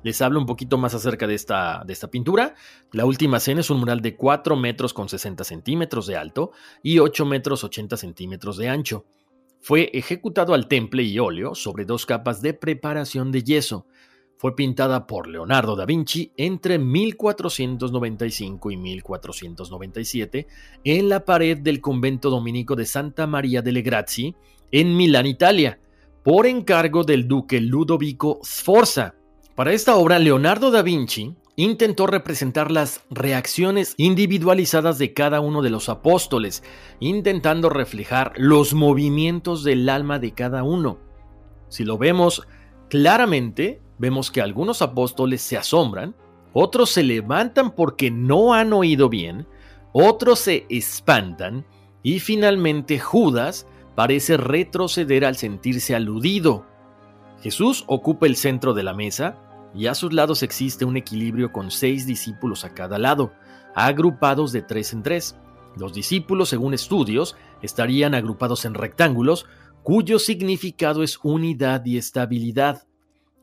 Les 0.04 0.22
hablo 0.22 0.40
un 0.40 0.46
poquito 0.46 0.78
más 0.78 0.94
acerca 0.94 1.28
de 1.28 1.36
esta, 1.36 1.84
de 1.86 1.94
esta 1.94 2.10
pintura. 2.10 2.56
La 2.92 3.06
última 3.06 3.40
cena 3.40 3.62
es 3.62 3.70
un 3.70 3.80
mural 3.80 4.02
de 4.02 4.16
4 4.16 4.56
metros 4.56 4.94
con 4.94 5.10
60 5.10 5.44
centímetros 5.44 6.08
de 6.08 6.16
alto 6.16 6.52
y 6.84 7.00
8 7.00 7.26
metros 7.26 7.64
80 7.64 7.98
centímetros 7.98 8.58
de 8.58 8.70
ancho. 8.70 9.06
Fue 9.62 9.90
ejecutado 9.94 10.54
al 10.54 10.68
temple 10.68 11.04
y 11.04 11.20
óleo 11.20 11.54
sobre 11.54 11.84
dos 11.84 12.06
capas 12.06 12.42
de 12.42 12.54
preparación 12.54 13.32
de 13.32 13.44
yeso. 13.44 13.88
Fue 14.39 14.56
pintada 14.56 15.06
por 15.06 15.28
Leonardo 15.28 15.75
da 15.75 15.86
Vinci 15.86 16.32
entre 16.38 16.80
1495 16.80 18.71
y 18.71 18.78
1497 18.78 20.47
en 20.86 21.10
la 21.10 21.25
pared 21.25 21.58
del 21.58 21.82
convento 21.82 22.30
dominico 22.30 22.78
de 22.78 22.86
Santa 22.86 23.28
María 23.28 23.62
delle 23.62 23.82
Grazie 23.82 24.36
en 24.71 24.95
Milán, 24.95 25.25
Italia, 25.25 25.82
por 26.23 26.47
encargo 26.47 27.04
del 27.04 27.28
duque 27.28 27.60
Ludovico 27.60 28.39
Sforza 28.41 29.15
para 29.60 29.73
esta 29.73 29.97
obra, 29.97 30.19
Leonardo 30.19 30.71
da 30.71 30.84
Vinci 30.84 31.36
intentó 31.58 32.08
representar 32.08 32.71
las 32.71 33.04
reacciones 33.10 33.93
individualizadas 33.97 34.97
de 34.99 35.13
cada 35.13 35.41
uno 35.41 35.62
de 35.62 35.69
los 35.69 35.89
apóstoles, 35.89 36.63
intentando 37.02 37.69
reflejar 37.69 38.32
los 38.38 38.73
movimientos 38.73 39.65
del 39.65 39.89
alma 39.89 40.17
de 40.17 40.32
cada 40.34 40.63
uno. 40.63 40.99
Si 41.67 41.84
lo 41.84 41.97
vemos 41.97 42.47
claramente, 42.89 43.82
vemos 44.00 44.32
que 44.32 44.42
algunos 44.42 44.82
apóstoles 44.82 45.42
se 45.42 45.58
asombran, 45.58 46.16
otros 46.54 46.90
se 46.90 47.04
levantan 47.04 47.72
porque 47.72 48.10
no 48.10 48.54
han 48.54 48.74
oído 48.74 49.10
bien, 49.10 49.46
otros 49.92 50.40
se 50.40 50.66
espantan 50.70 51.66
y 52.02 52.20
finalmente 52.20 53.00
Judas 53.00 53.68
parece 53.96 54.38
retroceder 54.38 55.26
al 55.26 55.36
sentirse 55.36 55.96
aludido. 55.96 56.66
Jesús 57.42 57.84
ocupa 57.88 58.26
el 58.26 58.36
centro 58.36 58.74
de 58.74 58.84
la 58.84 58.94
mesa, 58.94 59.38
y 59.76 59.86
a 59.88 59.94
sus 59.94 60.14
lados 60.14 60.42
existe 60.42 60.86
un 60.86 60.98
equilibrio 60.98 61.52
con 61.52 61.70
seis 61.70 62.06
discípulos 62.06 62.66
a 62.66 62.74
cada 62.74 62.98
lado, 62.98 63.34
agrupados 63.76 64.52
de 64.52 64.62
tres 64.62 64.94
en 64.94 65.04
tres. 65.04 65.36
Los 65.76 65.94
discípulos, 65.94 66.50
según 66.50 66.74
estudios, 66.74 67.36
estarían 67.62 68.16
agrupados 68.16 68.66
en 68.66 68.74
rectángulos, 68.74 69.46
cuyo 69.84 70.18
significado 70.18 71.04
es 71.04 71.20
unidad 71.24 71.86
y 71.86 71.98
estabilidad. 71.98 72.88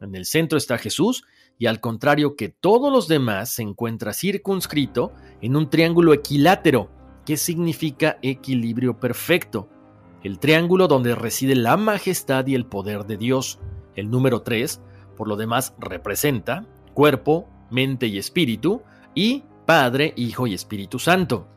En 0.00 0.14
el 0.14 0.26
centro 0.26 0.58
está 0.58 0.78
Jesús, 0.78 1.24
y 1.58 1.66
al 1.66 1.80
contrario 1.80 2.36
que 2.36 2.48
todos 2.48 2.92
los 2.92 3.08
demás, 3.08 3.50
se 3.50 3.62
encuentra 3.62 4.12
circunscrito 4.12 5.12
en 5.40 5.56
un 5.56 5.70
triángulo 5.70 6.12
equilátero, 6.12 6.90
que 7.24 7.36
significa 7.36 8.18
equilibrio 8.22 9.00
perfecto, 9.00 9.68
el 10.22 10.38
triángulo 10.38 10.88
donde 10.88 11.14
reside 11.14 11.54
la 11.54 11.76
majestad 11.76 12.46
y 12.46 12.54
el 12.54 12.66
poder 12.66 13.04
de 13.04 13.16
Dios. 13.16 13.58
El 13.94 14.10
número 14.10 14.42
3 14.42 14.80
por 15.16 15.26
lo 15.26 15.36
demás 15.36 15.74
representa 15.78 16.66
cuerpo, 16.94 17.48
mente 17.70 18.06
y 18.06 18.18
espíritu, 18.18 18.82
y 19.14 19.44
Padre, 19.64 20.12
Hijo 20.16 20.46
y 20.46 20.54
Espíritu 20.54 20.98
Santo. 20.98 21.48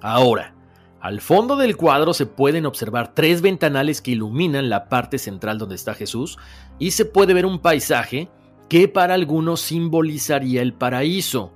Ahora, 0.00 0.54
al 1.00 1.20
fondo 1.20 1.56
del 1.56 1.76
cuadro 1.76 2.12
se 2.12 2.26
pueden 2.26 2.66
observar 2.66 3.14
tres 3.14 3.40
ventanales 3.40 4.02
que 4.02 4.10
iluminan 4.12 4.68
la 4.68 4.88
parte 4.88 5.18
central 5.18 5.56
donde 5.58 5.76
está 5.76 5.94
Jesús 5.94 6.38
y 6.78 6.90
se 6.90 7.04
puede 7.04 7.34
ver 7.34 7.46
un 7.46 7.60
paisaje 7.60 8.28
que 8.68 8.88
para 8.88 9.14
algunos 9.14 9.60
simbolizaría 9.60 10.60
el 10.60 10.74
paraíso. 10.74 11.52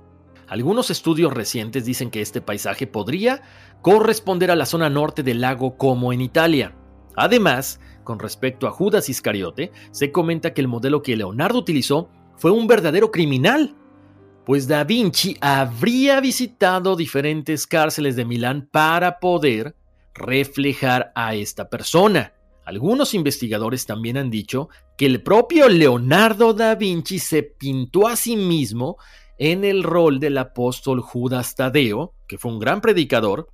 Algunos 0.47 0.89
estudios 0.89 1.33
recientes 1.33 1.83
dicen 1.83 2.09
que 2.09 2.21
este 2.21 2.39
paisaje 2.39 2.87
podría 2.87 3.41
corresponder 3.81 4.49
a 4.49 4.55
la 4.55 4.65
zona 4.65 4.89
norte 4.89 5.23
del 5.23 5.41
lago 5.41 5.77
Como 5.77 6.13
en 6.13 6.21
Italia. 6.21 6.75
Además, 7.15 7.81
con 8.03 8.19
respecto 8.19 8.67
a 8.67 8.71
Judas 8.71 9.09
Iscariote, 9.09 9.71
se 9.91 10.11
comenta 10.11 10.53
que 10.53 10.61
el 10.61 10.67
modelo 10.67 11.03
que 11.03 11.17
Leonardo 11.17 11.59
utilizó 11.59 12.09
fue 12.37 12.51
un 12.51 12.67
verdadero 12.67 13.11
criminal, 13.11 13.75
pues 14.45 14.67
Da 14.67 14.83
Vinci 14.83 15.37
habría 15.41 16.19
visitado 16.19 16.95
diferentes 16.95 17.65
cárceles 17.65 18.15
de 18.15 18.25
Milán 18.25 18.67
para 18.71 19.19
poder 19.19 19.75
reflejar 20.13 21.11
a 21.15 21.35
esta 21.35 21.69
persona. 21.69 22.33
Algunos 22.65 23.13
investigadores 23.13 23.85
también 23.85 24.17
han 24.17 24.29
dicho 24.29 24.69
que 24.97 25.05
el 25.05 25.21
propio 25.23 25.69
Leonardo 25.69 26.53
da 26.53 26.75
Vinci 26.75 27.19
se 27.19 27.43
pintó 27.43 28.07
a 28.07 28.15
sí 28.15 28.35
mismo 28.35 28.97
en 29.37 29.63
el 29.63 29.83
rol 29.83 30.19
del 30.19 30.37
apóstol 30.37 31.01
Judas 31.01 31.55
Tadeo, 31.55 32.13
que 32.27 32.37
fue 32.37 32.51
un 32.51 32.59
gran 32.59 32.79
predicador, 32.79 33.49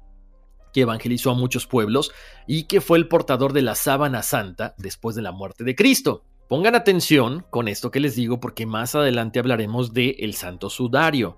que 0.74 0.82
evangelizó 0.82 1.32
a 1.32 1.36
muchos 1.36 1.66
pueblos 1.66 2.12
y 2.48 2.64
que 2.64 2.82
fue 2.82 2.98
el 2.98 3.08
portador 3.08 3.54
de 3.54 3.62
la 3.64 3.76
sábana 3.76 4.22
santa 4.22 4.76
después 4.78 5.16
de 5.16 5.24
la 5.24 5.32
muerte 5.32 5.64
de 5.64 5.76
Cristo. 5.76 6.24
Pongan 6.50 6.74
atención 6.74 7.46
con 7.52 7.68
esto 7.68 7.92
que 7.92 8.00
les 8.00 8.16
digo 8.16 8.40
porque 8.40 8.66
más 8.66 8.96
adelante 8.96 9.38
hablaremos 9.38 9.94
de 9.94 10.16
el 10.18 10.34
Santo 10.34 10.72
Sudario. 10.72 11.38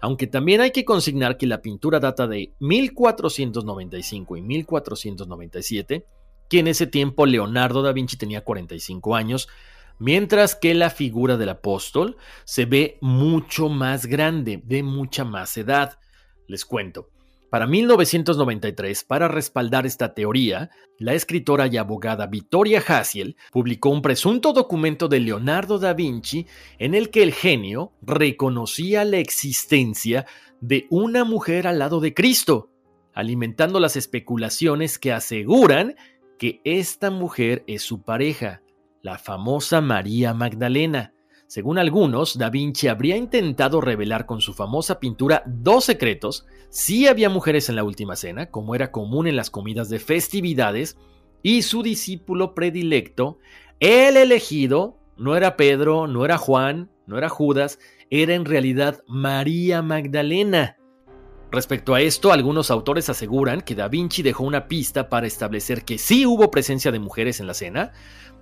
Aunque 0.00 0.26
también 0.26 0.60
hay 0.60 0.72
que 0.72 0.84
consignar 0.84 1.36
que 1.36 1.46
la 1.46 1.62
pintura 1.62 2.00
data 2.00 2.26
de 2.26 2.54
1495 2.58 4.36
y 4.36 4.42
1497, 4.42 6.06
que 6.50 6.58
en 6.58 6.66
ese 6.66 6.88
tiempo 6.88 7.24
Leonardo 7.24 7.82
da 7.82 7.92
Vinci 7.92 8.16
tenía 8.16 8.42
45 8.42 9.14
años, 9.14 9.48
mientras 10.00 10.56
que 10.56 10.74
la 10.74 10.90
figura 10.90 11.36
del 11.36 11.50
apóstol 11.50 12.16
se 12.44 12.64
ve 12.64 12.98
mucho 13.00 13.68
más 13.68 14.06
grande, 14.06 14.60
de 14.64 14.82
mucha 14.82 15.24
más 15.24 15.56
edad. 15.56 16.00
Les 16.48 16.64
cuento. 16.64 17.10
Para 17.50 17.66
1993, 17.66 19.04
para 19.04 19.26
respaldar 19.26 19.86
esta 19.86 20.12
teoría, 20.12 20.70
la 20.98 21.14
escritora 21.14 21.66
y 21.66 21.78
abogada 21.78 22.26
Vittoria 22.26 22.82
Hassiel 22.86 23.36
publicó 23.50 23.88
un 23.88 24.02
presunto 24.02 24.52
documento 24.52 25.08
de 25.08 25.20
Leonardo 25.20 25.78
da 25.78 25.94
Vinci 25.94 26.46
en 26.78 26.94
el 26.94 27.08
que 27.08 27.22
el 27.22 27.32
genio 27.32 27.92
reconocía 28.02 29.06
la 29.06 29.16
existencia 29.16 30.26
de 30.60 30.86
una 30.90 31.24
mujer 31.24 31.66
al 31.66 31.78
lado 31.78 32.00
de 32.00 32.12
Cristo, 32.12 32.70
alimentando 33.14 33.80
las 33.80 33.96
especulaciones 33.96 34.98
que 34.98 35.12
aseguran 35.12 35.94
que 36.38 36.60
esta 36.64 37.10
mujer 37.10 37.64
es 37.66 37.80
su 37.80 38.02
pareja, 38.02 38.60
la 39.00 39.16
famosa 39.16 39.80
María 39.80 40.34
Magdalena. 40.34 41.14
Según 41.48 41.78
algunos, 41.78 42.36
Da 42.36 42.50
Vinci 42.50 42.88
habría 42.88 43.16
intentado 43.16 43.80
revelar 43.80 44.26
con 44.26 44.42
su 44.42 44.52
famosa 44.52 45.00
pintura 45.00 45.42
dos 45.46 45.86
secretos. 45.86 46.44
Si 46.68 47.06
había 47.06 47.30
mujeres 47.30 47.70
en 47.70 47.76
la 47.76 47.84
última 47.84 48.16
cena, 48.16 48.50
como 48.50 48.74
era 48.74 48.92
común 48.92 49.26
en 49.26 49.34
las 49.34 49.48
comidas 49.48 49.88
de 49.88 49.98
festividades, 49.98 50.98
y 51.42 51.62
su 51.62 51.82
discípulo 51.82 52.54
predilecto, 52.54 53.38
el 53.80 54.18
elegido, 54.18 54.98
no 55.16 55.36
era 55.36 55.56
Pedro, 55.56 56.06
no 56.06 56.26
era 56.26 56.36
Juan, 56.36 56.90
no 57.06 57.16
era 57.16 57.30
Judas, 57.30 57.78
era 58.10 58.34
en 58.34 58.44
realidad 58.44 59.02
María 59.08 59.80
Magdalena. 59.80 60.76
Respecto 61.50 61.94
a 61.94 62.02
esto, 62.02 62.30
algunos 62.30 62.70
autores 62.70 63.08
aseguran 63.08 63.62
que 63.62 63.74
Da 63.74 63.88
Vinci 63.88 64.20
dejó 64.20 64.44
una 64.44 64.68
pista 64.68 65.08
para 65.08 65.26
establecer 65.26 65.86
que 65.86 65.96
sí 65.96 66.26
hubo 66.26 66.50
presencia 66.50 66.92
de 66.92 66.98
mujeres 66.98 67.40
en 67.40 67.46
la 67.46 67.54
cena, 67.54 67.92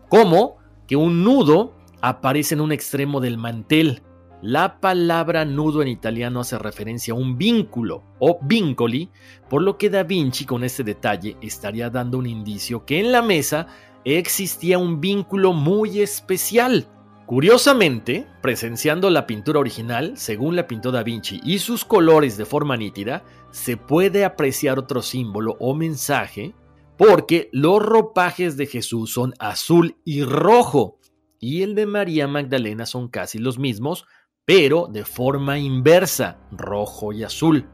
como 0.08 0.56
que 0.88 0.96
un 0.96 1.22
nudo 1.22 1.75
aparece 2.00 2.54
en 2.54 2.60
un 2.60 2.72
extremo 2.72 3.20
del 3.20 3.38
mantel. 3.38 4.02
La 4.42 4.80
palabra 4.80 5.44
nudo 5.44 5.82
en 5.82 5.88
italiano 5.88 6.40
hace 6.40 6.58
referencia 6.58 7.14
a 7.14 7.16
un 7.16 7.38
vínculo 7.38 8.04
o 8.18 8.38
vincoli, 8.42 9.10
por 9.48 9.62
lo 9.62 9.78
que 9.78 9.90
Da 9.90 10.02
Vinci 10.02 10.44
con 10.44 10.62
este 10.62 10.84
detalle 10.84 11.36
estaría 11.40 11.90
dando 11.90 12.18
un 12.18 12.26
indicio 12.26 12.84
que 12.84 13.00
en 13.00 13.12
la 13.12 13.22
mesa 13.22 13.66
existía 14.04 14.78
un 14.78 15.00
vínculo 15.00 15.52
muy 15.52 16.00
especial. 16.00 16.86
Curiosamente, 17.26 18.24
presenciando 18.40 19.10
la 19.10 19.26
pintura 19.26 19.58
original, 19.58 20.16
según 20.16 20.54
la 20.54 20.68
pintó 20.68 20.92
Da 20.92 21.02
Vinci, 21.02 21.40
y 21.42 21.58
sus 21.58 21.84
colores 21.84 22.36
de 22.36 22.44
forma 22.44 22.76
nítida, 22.76 23.24
se 23.50 23.76
puede 23.76 24.24
apreciar 24.24 24.78
otro 24.78 25.02
símbolo 25.02 25.56
o 25.58 25.74
mensaje, 25.74 26.54
porque 26.96 27.48
los 27.52 27.82
ropajes 27.82 28.56
de 28.56 28.66
Jesús 28.66 29.12
son 29.12 29.34
azul 29.40 29.96
y 30.04 30.22
rojo, 30.22 30.98
y 31.40 31.62
el 31.62 31.74
de 31.74 31.86
María 31.86 32.26
Magdalena 32.28 32.86
son 32.86 33.08
casi 33.08 33.38
los 33.38 33.58
mismos, 33.58 34.06
pero 34.44 34.88
de 34.90 35.04
forma 35.04 35.58
inversa, 35.58 36.38
rojo 36.50 37.12
y 37.12 37.24
azul. 37.24 37.66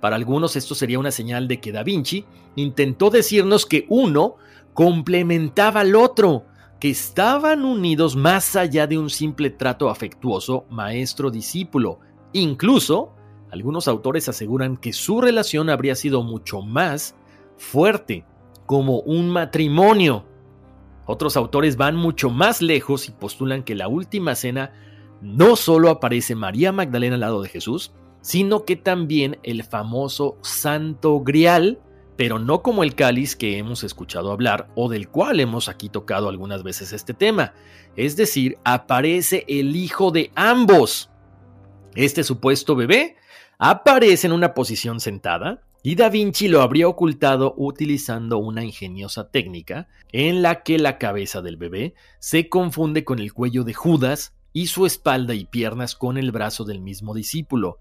Para 0.00 0.16
algunos 0.16 0.56
esto 0.56 0.74
sería 0.74 0.98
una 0.98 1.10
señal 1.10 1.48
de 1.48 1.60
que 1.60 1.72
Da 1.72 1.82
Vinci 1.82 2.24
intentó 2.54 3.10
decirnos 3.10 3.66
que 3.66 3.86
uno 3.88 4.36
complementaba 4.74 5.80
al 5.80 5.94
otro, 5.96 6.46
que 6.80 6.90
estaban 6.90 7.64
unidos 7.64 8.16
más 8.16 8.56
allá 8.56 8.86
de 8.86 8.98
un 8.98 9.08
simple 9.10 9.50
trato 9.50 9.88
afectuoso 9.88 10.66
maestro-discípulo. 10.70 12.00
Incluso, 12.32 13.14
algunos 13.50 13.88
autores 13.88 14.28
aseguran 14.28 14.76
que 14.76 14.92
su 14.92 15.20
relación 15.20 15.70
habría 15.70 15.94
sido 15.94 16.22
mucho 16.22 16.60
más 16.60 17.14
fuerte, 17.56 18.24
como 18.66 19.00
un 19.00 19.30
matrimonio, 19.30 20.26
otros 21.06 21.36
autores 21.36 21.76
van 21.76 21.96
mucho 21.96 22.30
más 22.30 22.60
lejos 22.60 23.08
y 23.08 23.12
postulan 23.12 23.62
que 23.62 23.74
la 23.74 23.88
última 23.88 24.34
cena 24.34 24.72
no 25.22 25.56
solo 25.56 25.88
aparece 25.88 26.34
María 26.34 26.72
Magdalena 26.72 27.14
al 27.14 27.20
lado 27.20 27.42
de 27.42 27.48
Jesús, 27.48 27.92
sino 28.20 28.64
que 28.64 28.76
también 28.76 29.38
el 29.44 29.62
famoso 29.62 30.36
Santo 30.42 31.20
Grial, 31.20 31.80
pero 32.16 32.38
no 32.38 32.62
como 32.62 32.82
el 32.82 32.94
cáliz 32.94 33.36
que 33.36 33.56
hemos 33.56 33.84
escuchado 33.84 34.32
hablar 34.32 34.68
o 34.74 34.88
del 34.88 35.08
cual 35.08 35.38
hemos 35.38 35.68
aquí 35.68 35.88
tocado 35.88 36.28
algunas 36.28 36.62
veces 36.62 36.92
este 36.92 37.14
tema. 37.14 37.54
Es 37.94 38.16
decir, 38.16 38.58
aparece 38.64 39.44
el 39.48 39.76
hijo 39.76 40.10
de 40.10 40.32
ambos. 40.34 41.10
Este 41.94 42.24
supuesto 42.24 42.74
bebé 42.74 43.16
aparece 43.58 44.26
en 44.26 44.32
una 44.32 44.54
posición 44.54 44.98
sentada, 44.98 45.62
y 45.82 45.94
Da 45.94 46.08
Vinci 46.08 46.48
lo 46.48 46.62
habría 46.62 46.88
ocultado 46.88 47.54
utilizando 47.56 48.38
una 48.38 48.64
ingeniosa 48.64 49.30
técnica 49.30 49.88
en 50.12 50.42
la 50.42 50.62
que 50.62 50.78
la 50.78 50.98
cabeza 50.98 51.42
del 51.42 51.56
bebé 51.56 51.94
se 52.18 52.48
confunde 52.48 53.04
con 53.04 53.18
el 53.18 53.32
cuello 53.32 53.62
de 53.62 53.74
Judas 53.74 54.34
y 54.52 54.66
su 54.68 54.86
espalda 54.86 55.34
y 55.34 55.44
piernas 55.44 55.94
con 55.94 56.16
el 56.16 56.32
brazo 56.32 56.64
del 56.64 56.80
mismo 56.80 57.14
discípulo. 57.14 57.78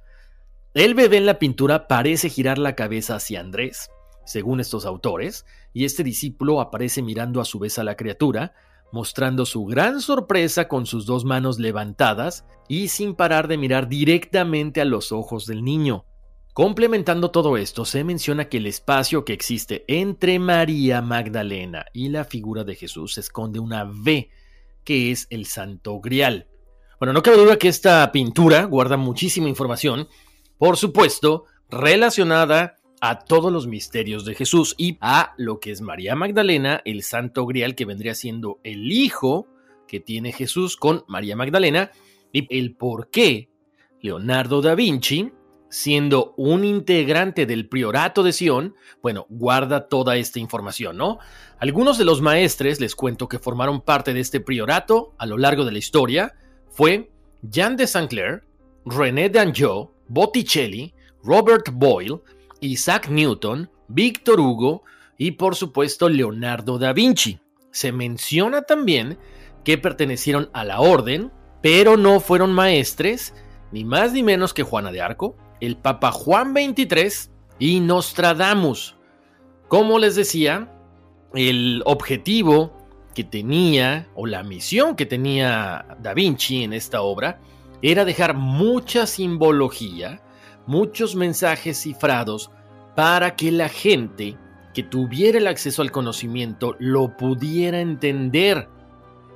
El 0.73 0.93
bebé 0.93 1.17
en 1.17 1.25
la 1.25 1.39
pintura 1.39 1.87
parece 1.87 2.29
girar 2.29 2.57
la 2.57 2.75
cabeza 2.75 3.15
hacia 3.15 3.39
Andrés, 3.39 3.89
según 4.25 4.59
estos 4.59 4.85
autores, 4.85 5.45
y 5.73 5.85
este 5.85 6.03
discípulo 6.03 6.59
aparece 6.59 7.01
mirando 7.01 7.39
a 7.39 7.45
su 7.45 7.59
vez 7.59 7.79
a 7.79 7.83
la 7.83 7.95
criatura, 7.95 8.53
mostrando 8.91 9.45
su 9.45 9.65
gran 9.65 10.01
sorpresa 10.01 10.67
con 10.67 10.85
sus 10.85 11.05
dos 11.05 11.25
manos 11.25 11.59
levantadas 11.59 12.45
y 12.67 12.89
sin 12.89 13.15
parar 13.15 13.47
de 13.47 13.57
mirar 13.57 13.87
directamente 13.87 14.81
a 14.81 14.85
los 14.85 15.11
ojos 15.11 15.45
del 15.45 15.63
niño. 15.63 16.05
Complementando 16.55 17.31
todo 17.31 17.57
esto, 17.57 17.83
se 17.83 18.05
menciona 18.05 18.47
que 18.47 18.59
el 18.59 18.65
espacio 18.65 19.25
que 19.25 19.33
existe 19.33 19.83
entre 19.89 20.39
María 20.39 21.01
Magdalena 21.01 21.85
y 21.91 22.07
la 22.07 22.23
figura 22.23 22.63
de 22.63 22.75
Jesús 22.75 23.17
esconde 23.17 23.59
una 23.59 23.83
V, 23.83 24.29
que 24.85 25.11
es 25.11 25.27
el 25.31 25.47
Santo 25.47 25.99
Grial. 25.99 26.47
Bueno, 26.97 27.11
no 27.11 27.21
cabe 27.21 27.35
duda 27.35 27.57
que 27.57 27.67
esta 27.67 28.09
pintura 28.13 28.63
guarda 28.63 28.95
muchísima 28.95 29.49
información, 29.49 30.07
por 30.57 30.77
supuesto, 30.77 31.43
relacionada 31.69 32.77
a 33.01 33.19
todos 33.19 33.51
los 33.51 33.67
misterios 33.67 34.23
de 34.23 34.35
Jesús 34.35 34.75
y 34.77 34.97
a 35.01 35.33
lo 35.35 35.59
que 35.59 35.71
es 35.71 35.81
María 35.81 36.15
Magdalena, 36.15 36.81
el 36.85 37.03
Santo 37.03 37.45
Grial 37.45 37.75
que 37.75 37.83
vendría 37.83 38.15
siendo 38.15 38.61
el 38.63 38.93
hijo 38.93 39.49
que 39.89 39.99
tiene 39.99 40.31
Jesús 40.31 40.77
con 40.77 41.03
María 41.09 41.35
Magdalena 41.35 41.91
y 42.31 42.47
el 42.57 42.77
por 42.77 43.09
qué 43.09 43.49
Leonardo 43.99 44.61
da 44.61 44.73
Vinci 44.73 45.33
siendo 45.69 46.33
un 46.37 46.63
integrante 46.63 47.45
del 47.45 47.67
priorato 47.67 48.23
de 48.23 48.33
Sion, 48.33 48.75
bueno, 49.01 49.25
guarda 49.29 49.87
toda 49.87 50.15
esta 50.15 50.39
información, 50.39 50.97
¿no? 50.97 51.19
Algunos 51.59 51.97
de 51.97 52.05
los 52.05 52.21
maestres, 52.21 52.79
les 52.79 52.95
cuento 52.95 53.27
que 53.27 53.39
formaron 53.39 53.81
parte 53.81 54.13
de 54.13 54.19
este 54.19 54.39
priorato 54.39 55.13
a 55.17 55.25
lo 55.25 55.37
largo 55.37 55.65
de 55.65 55.71
la 55.71 55.77
historia, 55.77 56.35
fue 56.69 57.11
Jean 57.41 57.75
de 57.75 57.87
Saint-Clair, 57.87 58.43
René 58.85 59.29
d'Anjou, 59.29 59.91
Botticelli, 60.07 60.93
Robert 61.23 61.69
Boyle, 61.71 62.21
Isaac 62.59 63.09
Newton, 63.09 63.69
Victor 63.87 64.39
Hugo 64.39 64.83
y 65.17 65.31
por 65.31 65.55
supuesto 65.55 66.09
Leonardo 66.09 66.77
da 66.77 66.93
Vinci. 66.93 67.39
Se 67.71 67.91
menciona 67.91 68.61
también 68.61 69.17
que 69.63 69.77
pertenecieron 69.77 70.49
a 70.53 70.63
la 70.63 70.79
orden, 70.79 71.31
pero 71.61 71.97
no 71.97 72.19
fueron 72.19 72.53
maestres, 72.53 73.33
ni 73.71 73.83
más 73.83 74.13
ni 74.13 74.23
menos 74.23 74.53
que 74.53 74.63
Juana 74.63 74.91
de 74.91 75.01
Arco, 75.01 75.35
el 75.59 75.77
Papa 75.77 76.11
Juan 76.11 76.53
XXIII 76.53 77.31
y 77.59 77.79
Nostradamus. 77.79 78.95
Como 79.67 79.99
les 79.99 80.15
decía, 80.15 80.71
el 81.33 81.81
objetivo 81.85 82.71
que 83.13 83.23
tenía 83.23 84.07
o 84.15 84.25
la 84.25 84.43
misión 84.43 84.95
que 84.95 85.05
tenía 85.05 85.85
Da 85.99 86.13
Vinci 86.13 86.63
en 86.63 86.73
esta 86.73 87.01
obra 87.01 87.39
era 87.81 88.05
dejar 88.05 88.35
mucha 88.35 89.07
simbología, 89.07 90.21
muchos 90.67 91.15
mensajes 91.15 91.81
cifrados 91.81 92.51
para 92.95 93.35
que 93.35 93.51
la 93.51 93.69
gente 93.69 94.37
que 94.73 94.83
tuviera 94.83 95.37
el 95.37 95.47
acceso 95.47 95.81
al 95.81 95.91
conocimiento 95.91 96.75
lo 96.79 97.15
pudiera 97.15 97.79
entender. 97.79 98.67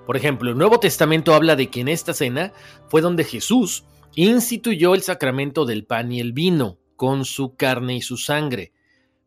Por 0.05 0.17
ejemplo, 0.17 0.49
el 0.49 0.57
Nuevo 0.57 0.79
Testamento 0.79 1.33
habla 1.33 1.55
de 1.55 1.69
que 1.69 1.81
en 1.81 1.87
esta 1.87 2.13
cena 2.13 2.51
fue 2.87 3.01
donde 3.01 3.23
Jesús 3.23 3.85
instituyó 4.15 4.95
el 4.95 5.01
sacramento 5.01 5.65
del 5.65 5.85
pan 5.85 6.11
y 6.11 6.19
el 6.19 6.33
vino, 6.33 6.77
con 6.95 7.23
su 7.25 7.55
carne 7.55 7.95
y 7.95 8.01
su 8.01 8.17
sangre. 8.17 8.73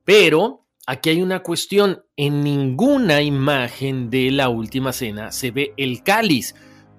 Pero 0.05 0.67
aquí 0.87 1.11
hay 1.11 1.23
una 1.23 1.43
cuestión, 1.43 2.05
en 2.17 2.43
ninguna 2.43 3.23
imagen 3.23 4.11
de 4.11 4.31
la 4.31 4.49
última 4.49 4.93
cena 4.93 5.33
se 5.33 5.51
ve 5.51 5.73
el 5.77 6.03
cáliz. 6.03 6.55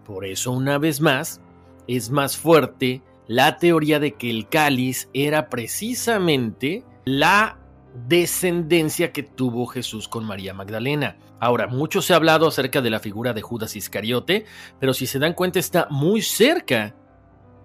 Por 0.05 0.25
eso, 0.25 0.51
una 0.51 0.79
vez 0.79 0.99
más, 0.99 1.41
es 1.87 2.09
más 2.09 2.37
fuerte 2.37 3.01
la 3.27 3.57
teoría 3.57 3.99
de 3.99 4.13
que 4.13 4.29
el 4.29 4.49
cáliz 4.49 5.09
era 5.13 5.49
precisamente 5.49 6.83
la 7.05 7.59
descendencia 8.07 9.11
que 9.11 9.23
tuvo 9.23 9.67
Jesús 9.67 10.07
con 10.07 10.25
María 10.25 10.53
Magdalena. 10.53 11.17
Ahora, 11.39 11.67
mucho 11.67 12.01
se 12.01 12.13
ha 12.13 12.15
hablado 12.15 12.47
acerca 12.47 12.81
de 12.81 12.89
la 12.89 12.99
figura 12.99 13.33
de 13.33 13.41
Judas 13.41 13.75
Iscariote, 13.75 14.45
pero 14.79 14.93
si 14.93 15.05
se 15.05 15.19
dan 15.19 15.33
cuenta 15.33 15.59
está 15.59 15.87
muy 15.89 16.21
cerca 16.21 16.95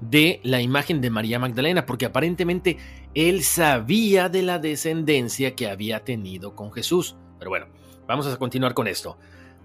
de 0.01 0.41
la 0.43 0.61
imagen 0.61 1.01
de 1.01 1.11
María 1.11 1.39
Magdalena, 1.39 1.87
porque 1.87 2.07
aparentemente 2.07 2.77
él 3.15 3.43
sabía 3.43 4.29
de 4.29 4.43
la 4.43 4.59
descendencia 4.59 5.55
que 5.55 5.69
había 5.69 6.05
tenido 6.05 6.55
con 6.55 6.73
Jesús. 6.73 7.17
Pero 7.39 7.51
bueno, 7.51 7.67
vamos 8.07 8.27
a 8.27 8.37
continuar 8.37 8.75
con 8.75 8.87
esto. 8.87 9.19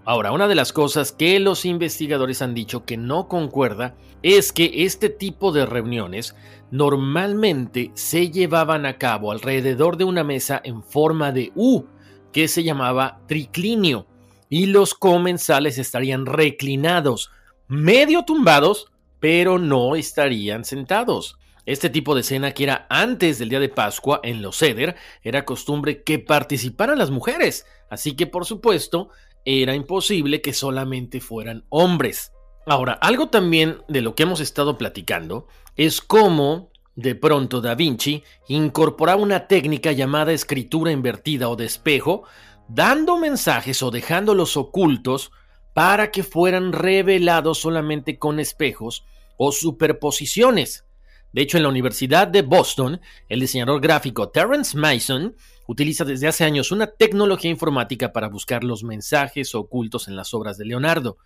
Ahora, 0.06 0.32
una 0.32 0.48
de 0.48 0.54
las 0.54 0.72
cosas 0.72 1.12
que 1.12 1.40
los 1.40 1.64
investigadores 1.64 2.42
han 2.42 2.52
dicho 2.52 2.84
que 2.84 2.98
no 2.98 3.26
concuerda 3.26 3.94
es 4.22 4.52
que 4.52 4.84
este 4.84 5.08
tipo 5.08 5.50
de 5.50 5.64
reuniones 5.64 6.36
normalmente 6.70 7.90
se 7.94 8.30
llevaban 8.30 8.84
a 8.84 8.98
cabo 8.98 9.32
alrededor 9.32 9.96
de 9.96 10.04
una 10.04 10.22
mesa 10.22 10.60
en 10.62 10.82
forma 10.82 11.32
de 11.32 11.52
U, 11.54 11.84
que 12.32 12.48
se 12.48 12.64
llamaba 12.64 13.20
triclinio, 13.26 14.06
y 14.50 14.66
los 14.66 14.94
comensales 14.94 15.78
estarían 15.78 16.26
reclinados, 16.26 17.30
medio 17.66 18.24
tumbados, 18.24 18.92
pero 19.24 19.58
no 19.58 19.96
estarían 19.96 20.66
sentados. 20.66 21.38
Este 21.64 21.88
tipo 21.88 22.14
de 22.14 22.22
cena 22.22 22.52
que 22.52 22.64
era 22.64 22.86
antes 22.90 23.38
del 23.38 23.48
día 23.48 23.58
de 23.58 23.70
Pascua 23.70 24.20
en 24.22 24.42
los 24.42 24.58
Ceder 24.58 24.96
era 25.22 25.46
costumbre 25.46 26.02
que 26.02 26.18
participaran 26.18 26.98
las 26.98 27.10
mujeres, 27.10 27.64
así 27.88 28.16
que 28.16 28.26
por 28.26 28.44
supuesto 28.44 29.08
era 29.46 29.74
imposible 29.74 30.42
que 30.42 30.52
solamente 30.52 31.22
fueran 31.22 31.64
hombres. 31.70 32.32
Ahora, 32.66 32.92
algo 32.92 33.30
también 33.30 33.78
de 33.88 34.02
lo 34.02 34.14
que 34.14 34.24
hemos 34.24 34.40
estado 34.40 34.76
platicando 34.76 35.46
es 35.74 36.02
cómo 36.02 36.68
de 36.94 37.14
pronto 37.14 37.62
Da 37.62 37.74
Vinci 37.74 38.24
incorporaba 38.46 39.22
una 39.22 39.46
técnica 39.46 39.92
llamada 39.92 40.34
escritura 40.34 40.92
invertida 40.92 41.48
o 41.48 41.56
de 41.56 41.64
espejo, 41.64 42.24
dando 42.68 43.16
mensajes 43.16 43.82
o 43.82 43.90
dejándolos 43.90 44.58
ocultos 44.58 45.32
para 45.72 46.10
que 46.10 46.24
fueran 46.24 46.74
revelados 46.74 47.56
solamente 47.56 48.18
con 48.18 48.38
espejos 48.38 49.06
o 49.36 49.52
superposiciones. 49.52 50.84
De 51.32 51.42
hecho, 51.42 51.56
en 51.56 51.64
la 51.64 51.68
Universidad 51.68 52.28
de 52.28 52.42
Boston, 52.42 53.00
el 53.28 53.40
diseñador 53.40 53.80
gráfico 53.80 54.28
Terence 54.28 54.76
Mason 54.76 55.34
utiliza 55.66 56.04
desde 56.04 56.28
hace 56.28 56.44
años 56.44 56.70
una 56.70 56.86
tecnología 56.86 57.50
informática 57.50 58.12
para 58.12 58.28
buscar 58.28 58.62
los 58.62 58.84
mensajes 58.84 59.54
ocultos 59.54 60.06
en 60.06 60.14
las 60.14 60.32
obras 60.32 60.58
de 60.58 60.66
Leonardo. 60.66 61.18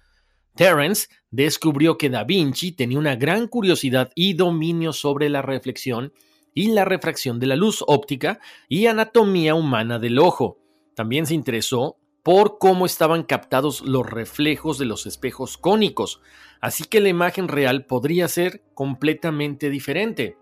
Terence 0.54 1.08
descubrió 1.30 1.98
que 1.98 2.10
Da 2.10 2.24
Vinci 2.24 2.72
tenía 2.72 2.98
una 2.98 3.16
gran 3.16 3.48
curiosidad 3.48 4.10
y 4.14 4.32
dominio 4.32 4.92
sobre 4.92 5.28
la 5.28 5.42
reflexión 5.42 6.12
y 6.54 6.68
la 6.72 6.84
refracción 6.84 7.38
de 7.38 7.46
la 7.46 7.56
luz 7.56 7.84
óptica 7.86 8.40
y 8.68 8.86
anatomía 8.86 9.54
humana 9.54 9.98
del 9.98 10.18
ojo. 10.18 10.58
También 10.96 11.26
se 11.26 11.34
interesó 11.34 11.98
por 12.24 12.58
cómo 12.58 12.86
estaban 12.86 13.22
captados 13.22 13.82
los 13.82 14.04
reflejos 14.04 14.78
de 14.78 14.84
los 14.84 15.06
espejos 15.06 15.56
cónicos, 15.56 16.20
así 16.60 16.84
que 16.84 17.00
la 17.00 17.08
imagen 17.08 17.48
real 17.48 17.84
podría 17.84 18.28
ser 18.28 18.62
completamente 18.74 19.70
diferente. 19.70 20.36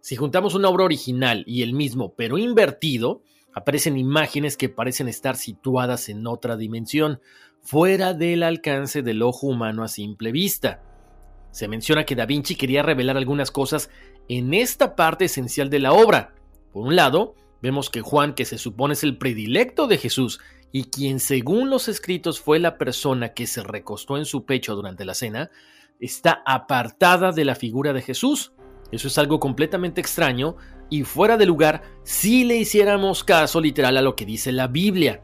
Si 0.00 0.16
juntamos 0.16 0.54
una 0.54 0.68
obra 0.68 0.84
original 0.84 1.44
y 1.46 1.62
el 1.62 1.74
mismo, 1.74 2.14
pero 2.16 2.38
invertido, 2.38 3.22
aparecen 3.54 3.96
imágenes 3.96 4.56
que 4.56 4.68
parecen 4.68 5.08
estar 5.08 5.36
situadas 5.36 6.08
en 6.08 6.26
otra 6.26 6.56
dimensión, 6.56 7.20
fuera 7.60 8.12
del 8.12 8.42
alcance 8.42 9.02
del 9.02 9.22
ojo 9.22 9.46
humano 9.46 9.84
a 9.84 9.88
simple 9.88 10.32
vista. 10.32 10.82
Se 11.52 11.68
menciona 11.68 12.04
que 12.04 12.16
Da 12.16 12.26
Vinci 12.26 12.56
quería 12.56 12.82
revelar 12.82 13.16
algunas 13.16 13.50
cosas 13.50 13.90
en 14.28 14.54
esta 14.54 14.96
parte 14.96 15.26
esencial 15.26 15.70
de 15.70 15.78
la 15.78 15.92
obra. 15.92 16.34
Por 16.72 16.86
un 16.86 16.96
lado, 16.96 17.34
vemos 17.60 17.90
que 17.90 18.00
Juan, 18.00 18.34
que 18.34 18.46
se 18.46 18.58
supone 18.58 18.94
es 18.94 19.04
el 19.04 19.18
predilecto 19.18 19.86
de 19.86 19.98
Jesús 19.98 20.40
y 20.72 20.84
quien 20.84 21.20
según 21.20 21.68
los 21.68 21.88
escritos 21.88 22.40
fue 22.40 22.58
la 22.58 22.78
persona 22.78 23.34
que 23.34 23.46
se 23.46 23.62
recostó 23.62 24.16
en 24.16 24.24
su 24.24 24.46
pecho 24.46 24.74
durante 24.74 25.04
la 25.04 25.14
cena, 25.14 25.50
está 26.00 26.42
apartada 26.46 27.30
de 27.30 27.44
la 27.44 27.54
figura 27.54 27.92
de 27.92 28.02
Jesús. 28.02 28.52
Eso 28.90 29.08
es 29.08 29.18
algo 29.18 29.38
completamente 29.38 30.00
extraño 30.00 30.56
y 30.90 31.04
fuera 31.04 31.36
de 31.36 31.46
lugar 31.46 31.82
si 32.02 32.44
le 32.44 32.56
hiciéramos 32.56 33.22
caso 33.22 33.60
literal 33.60 33.96
a 33.96 34.02
lo 34.02 34.16
que 34.16 34.26
dice 34.26 34.50
la 34.50 34.66
Biblia. 34.66 35.22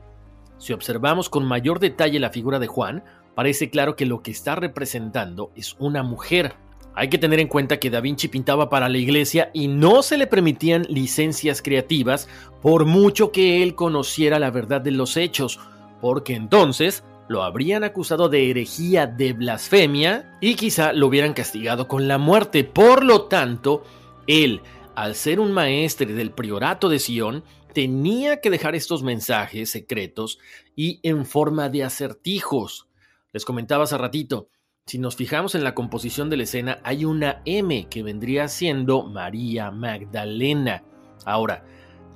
Si 0.58 0.72
observamos 0.72 1.30
con 1.30 1.46
mayor 1.46 1.78
detalle 1.80 2.20
la 2.20 2.30
figura 2.30 2.58
de 2.58 2.66
Juan, 2.66 3.04
parece 3.34 3.70
claro 3.70 3.96
que 3.96 4.06
lo 4.06 4.22
que 4.22 4.30
está 4.30 4.54
representando 4.54 5.52
es 5.54 5.76
una 5.78 6.02
mujer. 6.02 6.56
Hay 6.94 7.08
que 7.08 7.18
tener 7.18 7.38
en 7.38 7.46
cuenta 7.46 7.78
que 7.78 7.90
Da 7.90 8.00
Vinci 8.00 8.26
pintaba 8.26 8.68
para 8.68 8.88
la 8.88 8.98
iglesia 8.98 9.50
y 9.54 9.68
no 9.68 10.02
se 10.02 10.18
le 10.18 10.26
permitían 10.26 10.82
licencias 10.88 11.62
creativas 11.62 12.28
por 12.62 12.85
mucho 12.85 13.33
que 13.33 13.62
él 13.62 13.75
conociera 13.75 14.38
la 14.38 14.51
verdad 14.51 14.81
de 14.81 14.90
los 14.90 15.16
hechos, 15.16 15.61
porque 16.01 16.35
entonces 16.35 17.05
lo 17.29 17.42
habrían 17.42 17.85
acusado 17.85 18.29
de 18.29 18.51
herejía, 18.51 19.07
de 19.07 19.35
blasfemia 19.35 20.38
y 20.40 20.55
quizá 20.55 20.92
lo 20.92 21.07
hubieran 21.07 21.35
castigado 21.35 21.87
con 21.87 22.09
la 22.09 22.18
muerte. 22.18 22.64
Por 22.64 23.05
lo 23.05 23.23
tanto, 23.23 23.85
él, 24.27 24.62
al 24.94 25.14
ser 25.14 25.38
un 25.38 25.53
maestre 25.53 26.12
del 26.14 26.31
priorato 26.31 26.88
de 26.88 26.99
Sion, 26.99 27.44
tenía 27.75 28.40
que 28.40 28.51
dejar 28.51 28.75
estos 28.75 29.03
mensajes 29.03 29.71
secretos 29.71 30.38
y 30.75 31.01
en 31.03 31.27
forma 31.27 31.68
de 31.68 31.85
acertijos. 31.85 32.88
Les 33.33 33.44
comentaba 33.44 33.85
hace 33.85 33.99
ratito, 33.99 34.49
si 34.87 34.99
nos 34.99 35.16
fijamos 35.16 35.55
en 35.55 35.64
la 35.64 35.75
composición 35.75 36.31
de 36.31 36.38
la 36.38 36.44
escena, 36.44 36.81
hay 36.83 37.05
una 37.05 37.42
M 37.44 37.88
que 37.90 38.03
vendría 38.03 38.49
siendo 38.49 39.03
María 39.03 39.71
Magdalena. 39.71 40.83
Ahora, 41.27 41.66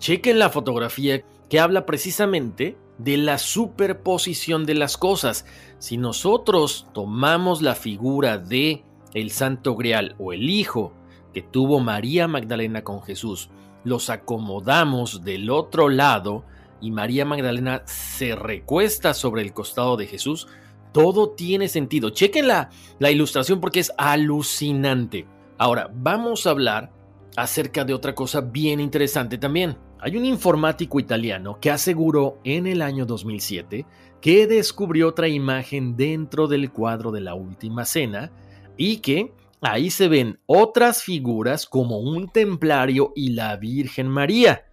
chequen 0.03 0.41
la 0.41 0.51
fotografía 0.51 1.23
que 1.49 1.61
habla 1.61 1.87
precisamente 1.87 2.77
de 2.99 3.17
la 3.17 3.39
superposición 3.39 4.67
de 4.67 4.75
las 4.75 4.99
cosas. 4.99 5.47
Si 5.79 5.97
nosotros 5.97 6.89
tomamos 6.93 7.63
la 7.63 7.77
figura 7.77 8.37
de 8.37 8.83
el 9.15 9.31
Santo 9.31 9.77
Grial 9.77 10.17
o 10.19 10.33
el 10.33 10.51
Hijo 10.51 10.93
que 11.33 11.41
tuvo 11.41 11.79
María 11.79 12.27
Magdalena 12.27 12.83
con 12.83 13.01
Jesús, 13.03 13.49
los 13.85 14.11
acomodamos 14.11 15.23
del 15.23 15.51
otro 15.51 15.89
lado 15.89 16.45
y 16.81 16.91
María 16.91 17.25
Magdalena 17.25 17.83
se 17.85 18.35
recuesta 18.35 19.15
sobre 19.15 19.43
el 19.43 19.53
costado 19.53 19.97
de 19.97 20.09
Jesús, 20.09 20.49
todo 20.91 21.31
tiene 21.31 21.69
sentido. 21.69 22.11
Chequen 22.11 22.49
la, 22.49 22.71
la 22.99 23.13
ilustración 23.13 23.61
porque 23.61 23.79
es 23.79 23.93
alucinante. 23.97 25.27
Ahora, 25.59 25.89
vamos 25.95 26.49
a 26.49 26.51
hablar 26.51 26.91
acerca 27.37 27.85
de 27.85 27.95
otra 27.95 28.17
cosa 28.17 28.41
bien 28.41 28.81
interesante 28.81 29.39
también. 29.39 29.77
Hay 30.05 30.17
un 30.17 30.25
informático 30.25 30.99
italiano 30.99 31.61
que 31.61 31.71
aseguró 31.71 32.41
en 32.43 32.67
el 32.67 32.83
año 32.83 33.07
2007 33.07 33.87
que 34.21 34.49
descubrió 34.49 35.07
otra 35.07 35.29
imagen 35.29 35.97
dentro 35.97 36.49
del 36.49 36.73
cuadro 36.73 37.13
de 37.13 37.21
la 37.21 37.35
Última 37.35 37.85
Cena 37.85 38.33
y 38.77 38.97
que 38.97 39.33
ahí 39.61 39.91
se 39.91 40.09
ven 40.09 40.41
otras 40.47 41.05
figuras 41.05 41.67
como 41.67 42.01
un 42.01 42.29
templario 42.29 43.13
y 43.15 43.31
la 43.31 43.57
Virgen 43.57 44.09
María. 44.09 44.67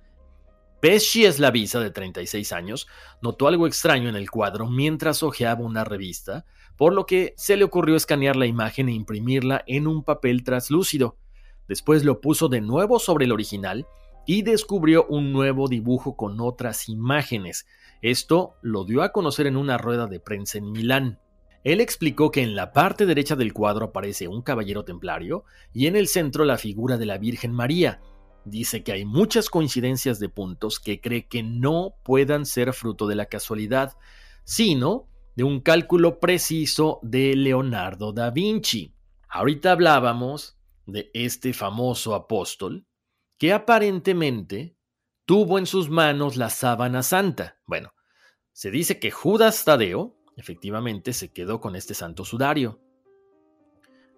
Pesci 0.81 1.25
Eslavisa, 1.25 1.79
de 1.79 1.91
36 1.91 2.51
años, 2.51 2.87
notó 3.21 3.47
algo 3.47 3.67
extraño 3.67 4.09
en 4.09 4.15
el 4.15 4.31
cuadro 4.31 4.67
mientras 4.67 5.21
hojeaba 5.21 5.61
una 5.61 5.83
revista, 5.83 6.47
por 6.75 6.91
lo 6.91 7.05
que 7.05 7.35
se 7.37 7.55
le 7.55 7.65
ocurrió 7.65 7.95
escanear 7.95 8.35
la 8.35 8.47
imagen 8.47 8.89
e 8.89 8.93
imprimirla 8.93 9.63
en 9.67 9.85
un 9.85 10.03
papel 10.03 10.43
translúcido. 10.43 11.17
Después 11.67 12.03
lo 12.03 12.19
puso 12.19 12.47
de 12.47 12.61
nuevo 12.61 12.97
sobre 12.97 13.25
el 13.25 13.31
original 13.31 13.85
y 14.31 14.43
descubrió 14.43 15.07
un 15.07 15.33
nuevo 15.33 15.67
dibujo 15.67 16.15
con 16.15 16.39
otras 16.39 16.87
imágenes. 16.87 17.65
Esto 18.03 18.57
lo 18.61 18.85
dio 18.85 19.01
a 19.01 19.11
conocer 19.11 19.47
en 19.47 19.57
una 19.57 19.79
rueda 19.79 20.05
de 20.05 20.19
prensa 20.19 20.59
en 20.59 20.71
Milán. 20.71 21.19
Él 21.63 21.81
explicó 21.81 22.29
que 22.29 22.43
en 22.43 22.55
la 22.55 22.71
parte 22.71 23.07
derecha 23.07 23.35
del 23.35 23.53
cuadro 23.53 23.87
aparece 23.87 24.27
un 24.27 24.43
caballero 24.43 24.85
templario 24.85 25.45
y 25.73 25.87
en 25.87 25.95
el 25.95 26.07
centro 26.07 26.45
la 26.45 26.59
figura 26.59 26.99
de 26.99 27.07
la 27.07 27.17
Virgen 27.17 27.53
María, 27.53 28.01
Dice 28.45 28.83
que 28.83 28.91
hay 28.91 29.03
muchas 29.03 29.49
coincidencias 29.49 30.19
de 30.19 30.29
puntos 30.29 30.79
que 30.79 31.01
cree 31.01 31.27
que 31.27 31.41
no 31.41 31.95
puedan 32.03 32.45
ser 32.45 32.73
fruto 32.73 33.07
de 33.07 33.15
la 33.15 33.25
casualidad, 33.25 33.97
sino 34.43 35.07
de 35.35 35.43
un 35.43 35.59
cálculo 35.59 36.19
preciso 36.19 36.99
de 37.01 37.35
Leonardo 37.35 38.13
da 38.13 38.29
Vinci. 38.29 38.93
Ahorita 39.27 39.71
hablábamos 39.71 40.55
de 40.85 41.09
este 41.15 41.51
famoso 41.51 42.13
apóstol 42.13 42.85
que 43.39 43.53
aparentemente 43.53 44.75
tuvo 45.25 45.57
en 45.57 45.65
sus 45.65 45.89
manos 45.89 46.37
la 46.37 46.49
sábana 46.49 47.01
santa. 47.01 47.57
Bueno, 47.65 47.93
se 48.51 48.69
dice 48.69 48.99
que 48.99 49.09
Judas 49.09 49.63
Tadeo 49.63 50.17
efectivamente 50.35 51.13
se 51.13 51.31
quedó 51.31 51.61
con 51.61 51.75
este 51.75 51.93
santo 51.93 52.25
sudario. 52.25 52.81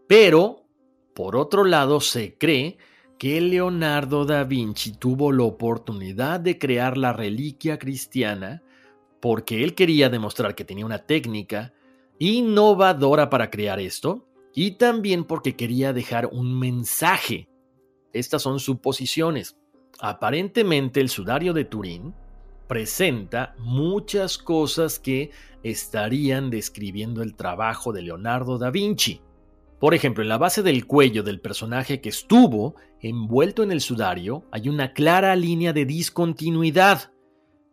Pero, 0.07 0.65
por 1.13 1.35
otro 1.35 1.63
lado, 1.63 2.01
se 2.01 2.37
cree 2.37 2.77
que 3.19 3.39
Leonardo 3.39 4.25
da 4.25 4.43
Vinci 4.43 4.93
tuvo 4.93 5.31
la 5.31 5.43
oportunidad 5.43 6.39
de 6.39 6.57
crear 6.57 6.97
la 6.97 7.13
reliquia 7.13 7.77
cristiana 7.77 8.63
porque 9.19 9.63
él 9.63 9.75
quería 9.75 10.09
demostrar 10.09 10.55
que 10.55 10.65
tenía 10.65 10.87
una 10.87 11.05
técnica 11.05 11.73
innovadora 12.17 13.29
para 13.29 13.51
crear 13.51 13.79
esto 13.79 14.27
y 14.55 14.71
también 14.71 15.25
porque 15.25 15.55
quería 15.55 15.93
dejar 15.93 16.25
un 16.25 16.57
mensaje. 16.57 17.50
Estas 18.13 18.41
son 18.41 18.59
suposiciones. 18.59 19.57
Aparentemente 19.99 20.99
el 20.99 21.09
sudario 21.09 21.53
de 21.53 21.65
Turín 21.65 22.13
presenta 22.67 23.55
muchas 23.59 24.37
cosas 24.37 24.99
que 24.99 25.31
estarían 25.63 26.49
describiendo 26.49 27.21
el 27.21 27.35
trabajo 27.35 27.91
de 27.91 28.01
Leonardo 28.01 28.57
da 28.57 28.71
Vinci. 28.71 29.21
Por 29.79 29.93
ejemplo, 29.93 30.23
en 30.23 30.29
la 30.29 30.37
base 30.37 30.63
del 30.63 30.85
cuello 30.85 31.23
del 31.23 31.41
personaje 31.41 32.01
que 32.01 32.09
estuvo 32.09 32.75
envuelto 32.99 33.63
en 33.63 33.71
el 33.71 33.81
sudario 33.81 34.45
hay 34.51 34.69
una 34.69 34.93
clara 34.93 35.35
línea 35.35 35.73
de 35.73 35.85
discontinuidad. 35.85 37.11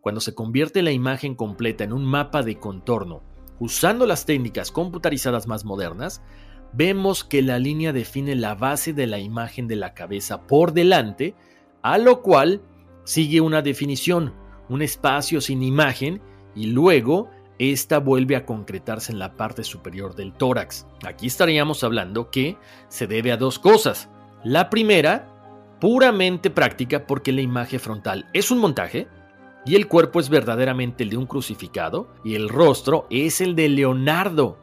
Cuando 0.01 0.21
se 0.21 0.33
convierte 0.33 0.81
la 0.81 0.91
imagen 0.91 1.35
completa 1.35 1.83
en 1.83 1.93
un 1.93 2.03
mapa 2.03 2.41
de 2.41 2.57
contorno 2.57 3.23
usando 3.59 4.05
las 4.05 4.25
técnicas 4.25 4.71
computarizadas 4.71 5.47
más 5.47 5.65
modernas, 5.65 6.21
vemos 6.73 7.23
que 7.23 7.41
la 7.41 7.59
línea 7.59 7.93
define 7.93 8.35
la 8.35 8.55
base 8.55 8.93
de 8.93 9.07
la 9.07 9.19
imagen 9.19 9.67
de 9.67 9.75
la 9.75 9.93
cabeza 9.93 10.47
por 10.47 10.73
delante, 10.73 11.35
a 11.81 11.97
lo 11.97 12.21
cual 12.21 12.61
sigue 13.03 13.41
una 13.41 13.61
definición, 13.61 14.33
un 14.69 14.81
espacio 14.81 15.41
sin 15.41 15.63
imagen, 15.63 16.21
y 16.55 16.67
luego 16.67 17.29
esta 17.59 17.99
vuelve 17.99 18.35
a 18.35 18.45
concretarse 18.45 19.11
en 19.11 19.19
la 19.19 19.35
parte 19.35 19.63
superior 19.63 20.15
del 20.15 20.33
tórax. 20.33 20.87
Aquí 21.05 21.27
estaríamos 21.27 21.83
hablando 21.83 22.31
que 22.31 22.57
se 22.87 23.05
debe 23.05 23.31
a 23.31 23.37
dos 23.37 23.59
cosas. 23.59 24.09
La 24.43 24.69
primera, 24.69 25.27
puramente 25.81 26.49
práctica 26.49 27.05
porque 27.05 27.31
la 27.31 27.41
imagen 27.41 27.79
frontal 27.79 28.27
es 28.33 28.51
un 28.51 28.59
montaje 28.59 29.07
y 29.65 29.75
el 29.75 29.87
cuerpo 29.87 30.19
es 30.19 30.29
verdaderamente 30.29 31.03
el 31.03 31.09
de 31.09 31.17
un 31.17 31.25
crucificado 31.25 32.07
y 32.23 32.35
el 32.35 32.47
rostro 32.47 33.07
es 33.09 33.41
el 33.41 33.55
de 33.55 33.69
Leonardo. 33.69 34.57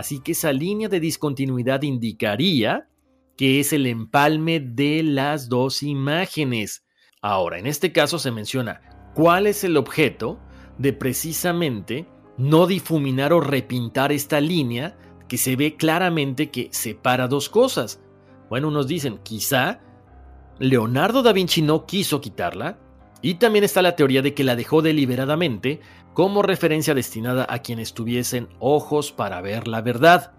Así 0.00 0.20
que 0.20 0.32
esa 0.32 0.50
línea 0.50 0.88
de 0.88 0.98
discontinuidad 0.98 1.82
indicaría 1.82 2.88
que 3.36 3.60
es 3.60 3.74
el 3.74 3.86
empalme 3.86 4.58
de 4.58 5.02
las 5.02 5.50
dos 5.50 5.82
imágenes. 5.82 6.86
Ahora, 7.20 7.58
en 7.58 7.66
este 7.66 7.92
caso 7.92 8.18
se 8.18 8.30
menciona 8.30 8.80
cuál 9.14 9.46
es 9.46 9.62
el 9.62 9.76
objeto 9.76 10.40
de 10.78 10.94
precisamente 10.94 12.06
no 12.38 12.66
difuminar 12.66 13.34
o 13.34 13.42
repintar 13.42 14.10
esta 14.10 14.40
línea 14.40 14.96
que 15.28 15.36
se 15.36 15.54
ve 15.54 15.76
claramente 15.76 16.50
que 16.50 16.70
separa 16.72 17.28
dos 17.28 17.50
cosas. 17.50 18.00
Bueno, 18.48 18.68
unos 18.68 18.88
dicen, 18.88 19.18
quizá 19.22 19.80
Leonardo 20.58 21.22
da 21.22 21.34
Vinci 21.34 21.60
no 21.60 21.84
quiso 21.84 22.22
quitarla, 22.22 22.78
y 23.22 23.34
también 23.34 23.64
está 23.64 23.82
la 23.82 23.96
teoría 23.96 24.22
de 24.22 24.32
que 24.32 24.44
la 24.44 24.56
dejó 24.56 24.80
deliberadamente 24.80 25.80
como 26.14 26.42
referencia 26.42 26.94
destinada 26.94 27.46
a 27.48 27.60
quienes 27.60 27.94
tuviesen 27.94 28.48
ojos 28.58 29.12
para 29.12 29.40
ver 29.40 29.68
la 29.68 29.80
verdad. 29.80 30.32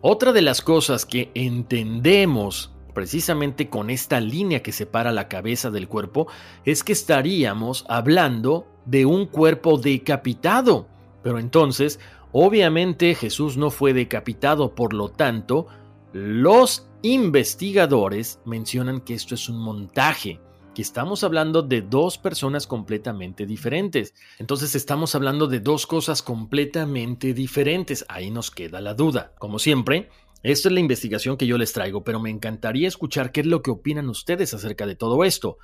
Otra 0.00 0.32
de 0.32 0.42
las 0.42 0.62
cosas 0.62 1.06
que 1.06 1.30
entendemos 1.34 2.72
precisamente 2.94 3.68
con 3.68 3.90
esta 3.90 4.20
línea 4.20 4.62
que 4.62 4.72
separa 4.72 5.12
la 5.12 5.28
cabeza 5.28 5.70
del 5.70 5.88
cuerpo 5.88 6.26
es 6.64 6.82
que 6.82 6.92
estaríamos 6.92 7.84
hablando 7.88 8.66
de 8.86 9.06
un 9.06 9.26
cuerpo 9.26 9.78
decapitado. 9.78 10.88
Pero 11.22 11.38
entonces, 11.38 12.00
obviamente 12.32 13.14
Jesús 13.14 13.56
no 13.56 13.70
fue 13.70 13.92
decapitado, 13.92 14.74
por 14.74 14.94
lo 14.94 15.10
tanto, 15.10 15.68
los 16.12 16.88
investigadores 17.02 18.40
mencionan 18.44 19.00
que 19.00 19.14
esto 19.14 19.34
es 19.34 19.48
un 19.48 19.58
montaje, 19.58 20.40
estamos 20.82 21.24
hablando 21.24 21.62
de 21.62 21.82
dos 21.82 22.18
personas 22.18 22.66
completamente 22.66 23.46
diferentes. 23.46 24.14
Entonces 24.38 24.74
estamos 24.74 25.14
hablando 25.14 25.46
de 25.46 25.60
dos 25.60 25.86
cosas 25.86 26.22
completamente 26.22 27.34
diferentes. 27.34 28.04
Ahí 28.08 28.30
nos 28.30 28.50
queda 28.50 28.80
la 28.80 28.94
duda. 28.94 29.32
Como 29.38 29.58
siempre, 29.58 30.08
esta 30.42 30.68
es 30.68 30.72
la 30.72 30.80
investigación 30.80 31.36
que 31.36 31.46
yo 31.46 31.58
les 31.58 31.72
traigo, 31.72 32.04
pero 32.04 32.20
me 32.20 32.30
encantaría 32.30 32.86
escuchar 32.86 33.32
qué 33.32 33.40
es 33.40 33.46
lo 33.46 33.62
que 33.62 33.70
opinan 33.70 34.08
ustedes 34.08 34.54
acerca 34.54 34.86
de 34.86 34.94
todo 34.94 35.24
esto. 35.24 35.58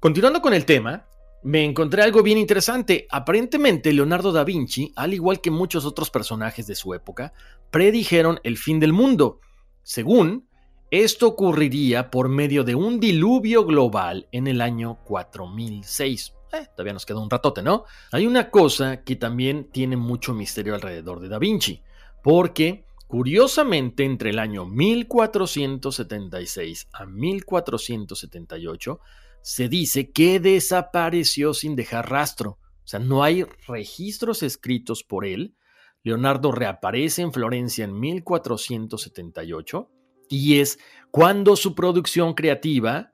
Continuando 0.00 0.42
con 0.42 0.52
el 0.52 0.64
tema, 0.64 1.06
me 1.42 1.64
encontré 1.64 2.02
algo 2.02 2.22
bien 2.22 2.38
interesante. 2.38 3.06
Aparentemente, 3.10 3.92
Leonardo 3.92 4.30
da 4.32 4.44
Vinci, 4.44 4.92
al 4.96 5.14
igual 5.14 5.40
que 5.40 5.50
muchos 5.50 5.84
otros 5.84 6.10
personajes 6.10 6.66
de 6.66 6.74
su 6.74 6.94
época, 6.94 7.32
predijeron 7.70 8.38
el 8.44 8.58
fin 8.58 8.78
del 8.80 8.92
mundo. 8.92 9.40
Según, 9.82 10.46
esto 10.92 11.26
ocurriría 11.28 12.10
por 12.10 12.28
medio 12.28 12.64
de 12.64 12.74
un 12.74 13.00
diluvio 13.00 13.64
global 13.64 14.28
en 14.30 14.46
el 14.46 14.60
año 14.60 14.98
4006. 15.04 16.34
Eh, 16.52 16.66
todavía 16.76 16.92
nos 16.92 17.06
queda 17.06 17.18
un 17.18 17.30
ratote, 17.30 17.62
¿no? 17.62 17.84
Hay 18.10 18.26
una 18.26 18.50
cosa 18.50 19.02
que 19.02 19.16
también 19.16 19.70
tiene 19.72 19.96
mucho 19.96 20.34
misterio 20.34 20.74
alrededor 20.74 21.20
de 21.20 21.30
Da 21.30 21.38
Vinci, 21.38 21.82
porque 22.22 22.84
curiosamente 23.06 24.04
entre 24.04 24.28
el 24.28 24.38
año 24.38 24.66
1476 24.66 26.88
a 26.92 27.06
1478 27.06 29.00
se 29.40 29.70
dice 29.70 30.10
que 30.10 30.40
desapareció 30.40 31.54
sin 31.54 31.74
dejar 31.74 32.10
rastro. 32.10 32.58
O 32.84 32.86
sea, 32.86 33.00
no 33.00 33.22
hay 33.22 33.46
registros 33.66 34.42
escritos 34.42 35.04
por 35.04 35.24
él. 35.24 35.56
Leonardo 36.02 36.52
reaparece 36.52 37.22
en 37.22 37.32
Florencia 37.32 37.86
en 37.86 37.98
1478 37.98 39.88
y 40.32 40.60
es 40.60 40.78
cuando 41.10 41.56
su 41.56 41.74
producción 41.74 42.32
creativa 42.32 43.12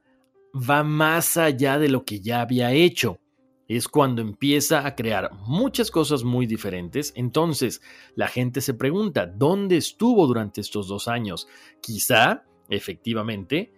va 0.55 0.85
más 0.85 1.37
allá 1.37 1.77
de 1.79 1.89
lo 1.89 2.05
que 2.05 2.21
ya 2.21 2.41
había 2.41 2.73
hecho. 2.73 3.19
Es 3.67 3.89
cuando 3.89 4.23
empieza 4.23 4.87
a 4.87 4.95
crear 4.95 5.33
muchas 5.47 5.91
cosas 5.91 6.23
muy 6.23 6.47
diferentes. 6.47 7.13
Entonces, 7.17 7.83
la 8.15 8.29
gente 8.29 8.61
se 8.61 8.73
pregunta, 8.73 9.27
¿dónde 9.27 9.77
estuvo 9.77 10.29
durante 10.29 10.61
estos 10.61 10.87
dos 10.87 11.09
años? 11.09 11.49
Quizá, 11.83 12.45
efectivamente, 12.69 13.73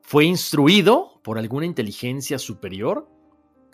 fue 0.00 0.24
instruido 0.24 1.20
por 1.22 1.38
alguna 1.38 1.66
inteligencia 1.66 2.38
superior, 2.38 3.08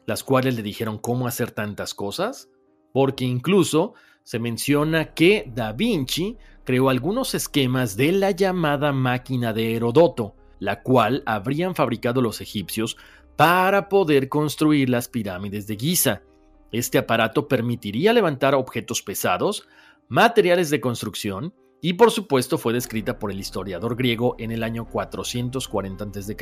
las 0.05 0.25
cuales 0.25 0.57
le 0.57 0.63
dijeron 0.63 0.99
cómo 0.99 1.29
hacer 1.29 1.53
tantas 1.53 1.95
cosas, 1.95 2.51
porque 2.93 3.25
incluso 3.25 3.95
se 4.25 4.41
menciona 4.41 5.15
que 5.15 5.51
Da 5.55 5.73
Vinci 5.73 6.37
creó 6.65 6.89
algunos 6.89 7.35
esquemas 7.35 7.97
de 7.97 8.13
la 8.13 8.31
llamada 8.31 8.93
máquina 8.93 9.53
de 9.53 9.75
Herodoto, 9.75 10.35
la 10.59 10.83
cual 10.83 11.23
habrían 11.27 11.75
fabricado 11.75 12.23
los 12.23 12.41
egipcios 12.41 12.97
para 13.37 13.89
poder 13.89 14.29
construir 14.29 14.89
las 14.89 15.09
pirámides 15.09 15.67
de 15.67 15.77
Giza. 15.77 16.23
Este 16.71 16.99
aparato 16.99 17.49
permitiría 17.49 18.13
levantar 18.13 18.55
objetos 18.55 19.03
pesados, 19.03 19.67
materiales 20.09 20.71
de 20.71 20.81
construcción 20.81 21.55
y 21.81 21.95
por 21.95 22.13
supuesto 22.13 22.59
fue 22.59 22.73
descrita 22.73 23.19
por 23.19 23.33
el 23.33 23.41
historiador 23.41 23.97
griego 23.97 24.37
en 24.39 24.53
el 24.53 24.63
año 24.63 24.89
440 24.89 26.05
a.C., 26.05 26.37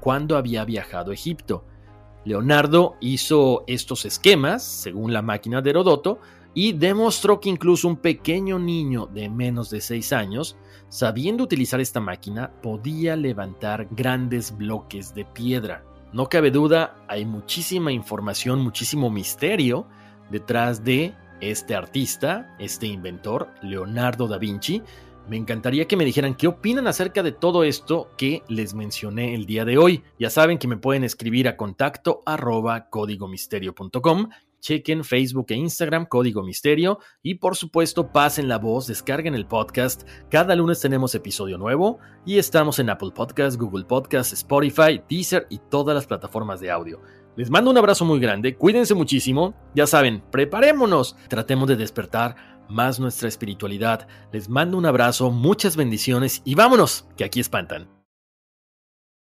cuando 0.00 0.36
había 0.36 0.64
viajado 0.66 1.10
a 1.10 1.14
Egipto. 1.14 1.64
Leonardo 2.26 2.96
hizo 3.00 3.64
estos 3.66 4.04
esquemas, 4.04 4.62
según 4.62 5.14
la 5.14 5.22
máquina 5.22 5.62
de 5.62 5.70
Herodoto, 5.70 6.20
y 6.54 6.72
demostró 6.72 7.40
que 7.40 7.48
incluso 7.48 7.88
un 7.88 7.96
pequeño 7.96 8.58
niño 8.58 9.06
de 9.06 9.28
menos 9.28 9.70
de 9.70 9.80
6 9.80 10.12
años, 10.12 10.56
sabiendo 10.88 11.44
utilizar 11.44 11.80
esta 11.80 12.00
máquina, 12.00 12.50
podía 12.62 13.16
levantar 13.16 13.88
grandes 13.90 14.56
bloques 14.56 15.14
de 15.14 15.24
piedra. 15.24 15.84
No 16.12 16.28
cabe 16.28 16.50
duda, 16.50 17.04
hay 17.06 17.24
muchísima 17.24 17.92
información, 17.92 18.60
muchísimo 18.60 19.10
misterio 19.10 19.86
detrás 20.30 20.82
de 20.82 21.14
este 21.40 21.74
artista, 21.74 22.54
este 22.58 22.86
inventor, 22.86 23.48
Leonardo 23.62 24.26
da 24.26 24.38
Vinci. 24.38 24.82
Me 25.28 25.36
encantaría 25.36 25.86
que 25.86 25.96
me 25.96 26.04
dijeran 26.04 26.34
qué 26.34 26.48
opinan 26.48 26.88
acerca 26.88 27.22
de 27.22 27.30
todo 27.30 27.62
esto 27.62 28.10
que 28.16 28.42
les 28.48 28.74
mencioné 28.74 29.34
el 29.34 29.46
día 29.46 29.64
de 29.64 29.78
hoy. 29.78 30.02
Ya 30.18 30.28
saben 30.28 30.58
que 30.58 30.66
me 30.66 30.76
pueden 30.76 31.04
escribir 31.04 31.46
a 31.46 31.56
contacto 31.56 32.24
códigomisterio.com. 32.90 34.28
Chequen 34.60 35.04
Facebook 35.04 35.46
e 35.48 35.54
Instagram 35.54 36.06
Código 36.06 36.42
Misterio 36.42 36.98
y 37.22 37.36
por 37.36 37.56
supuesto 37.56 38.12
pasen 38.12 38.48
la 38.48 38.58
voz, 38.58 38.86
descarguen 38.86 39.34
el 39.34 39.46
podcast. 39.46 40.06
Cada 40.30 40.54
lunes 40.54 40.80
tenemos 40.80 41.14
episodio 41.14 41.58
nuevo 41.58 41.98
y 42.24 42.38
estamos 42.38 42.78
en 42.78 42.90
Apple 42.90 43.10
Podcast, 43.14 43.58
Google 43.58 43.84
Podcast, 43.84 44.32
Spotify, 44.32 45.02
Deezer 45.08 45.46
y 45.50 45.58
todas 45.70 45.94
las 45.94 46.06
plataformas 46.06 46.60
de 46.60 46.70
audio. 46.70 47.00
Les 47.36 47.50
mando 47.50 47.70
un 47.70 47.78
abrazo 47.78 48.04
muy 48.04 48.20
grande, 48.20 48.56
cuídense 48.56 48.94
muchísimo, 48.94 49.54
ya 49.74 49.86
saben, 49.86 50.22
preparémonos, 50.30 51.16
tratemos 51.28 51.68
de 51.68 51.76
despertar 51.76 52.36
más 52.68 53.00
nuestra 53.00 53.28
espiritualidad. 53.28 54.06
Les 54.32 54.48
mando 54.48 54.78
un 54.78 54.86
abrazo, 54.86 55.30
muchas 55.30 55.76
bendiciones 55.76 56.42
y 56.44 56.54
vámonos, 56.54 57.06
que 57.16 57.24
aquí 57.24 57.40
espantan. 57.40 57.99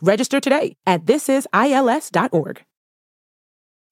Register 0.00 0.40
today 0.40 0.76
at 0.86 1.04
thisisils.org. 1.04 2.64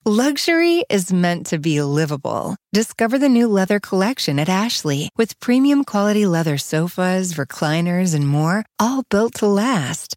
Luxury 0.05 0.85
is 0.91 1.13
meant 1.13 1.47
to 1.47 1.61
be 1.61 1.81
livable. 1.81 2.57
Discover 2.73 3.21
the 3.21 3.29
new 3.29 3.47
leather 3.47 3.79
collection 3.79 4.41
at 4.41 4.49
Ashley 4.49 5.09
with 5.17 5.39
premium 5.39 5.85
quality 5.85 6.27
leather 6.27 6.59
sofas, 6.59 7.35
recliners, 7.35 8.13
and 8.13 8.27
more, 8.27 8.65
all 8.81 9.05
built 9.11 9.35
to 9.35 9.47
last. 9.47 10.17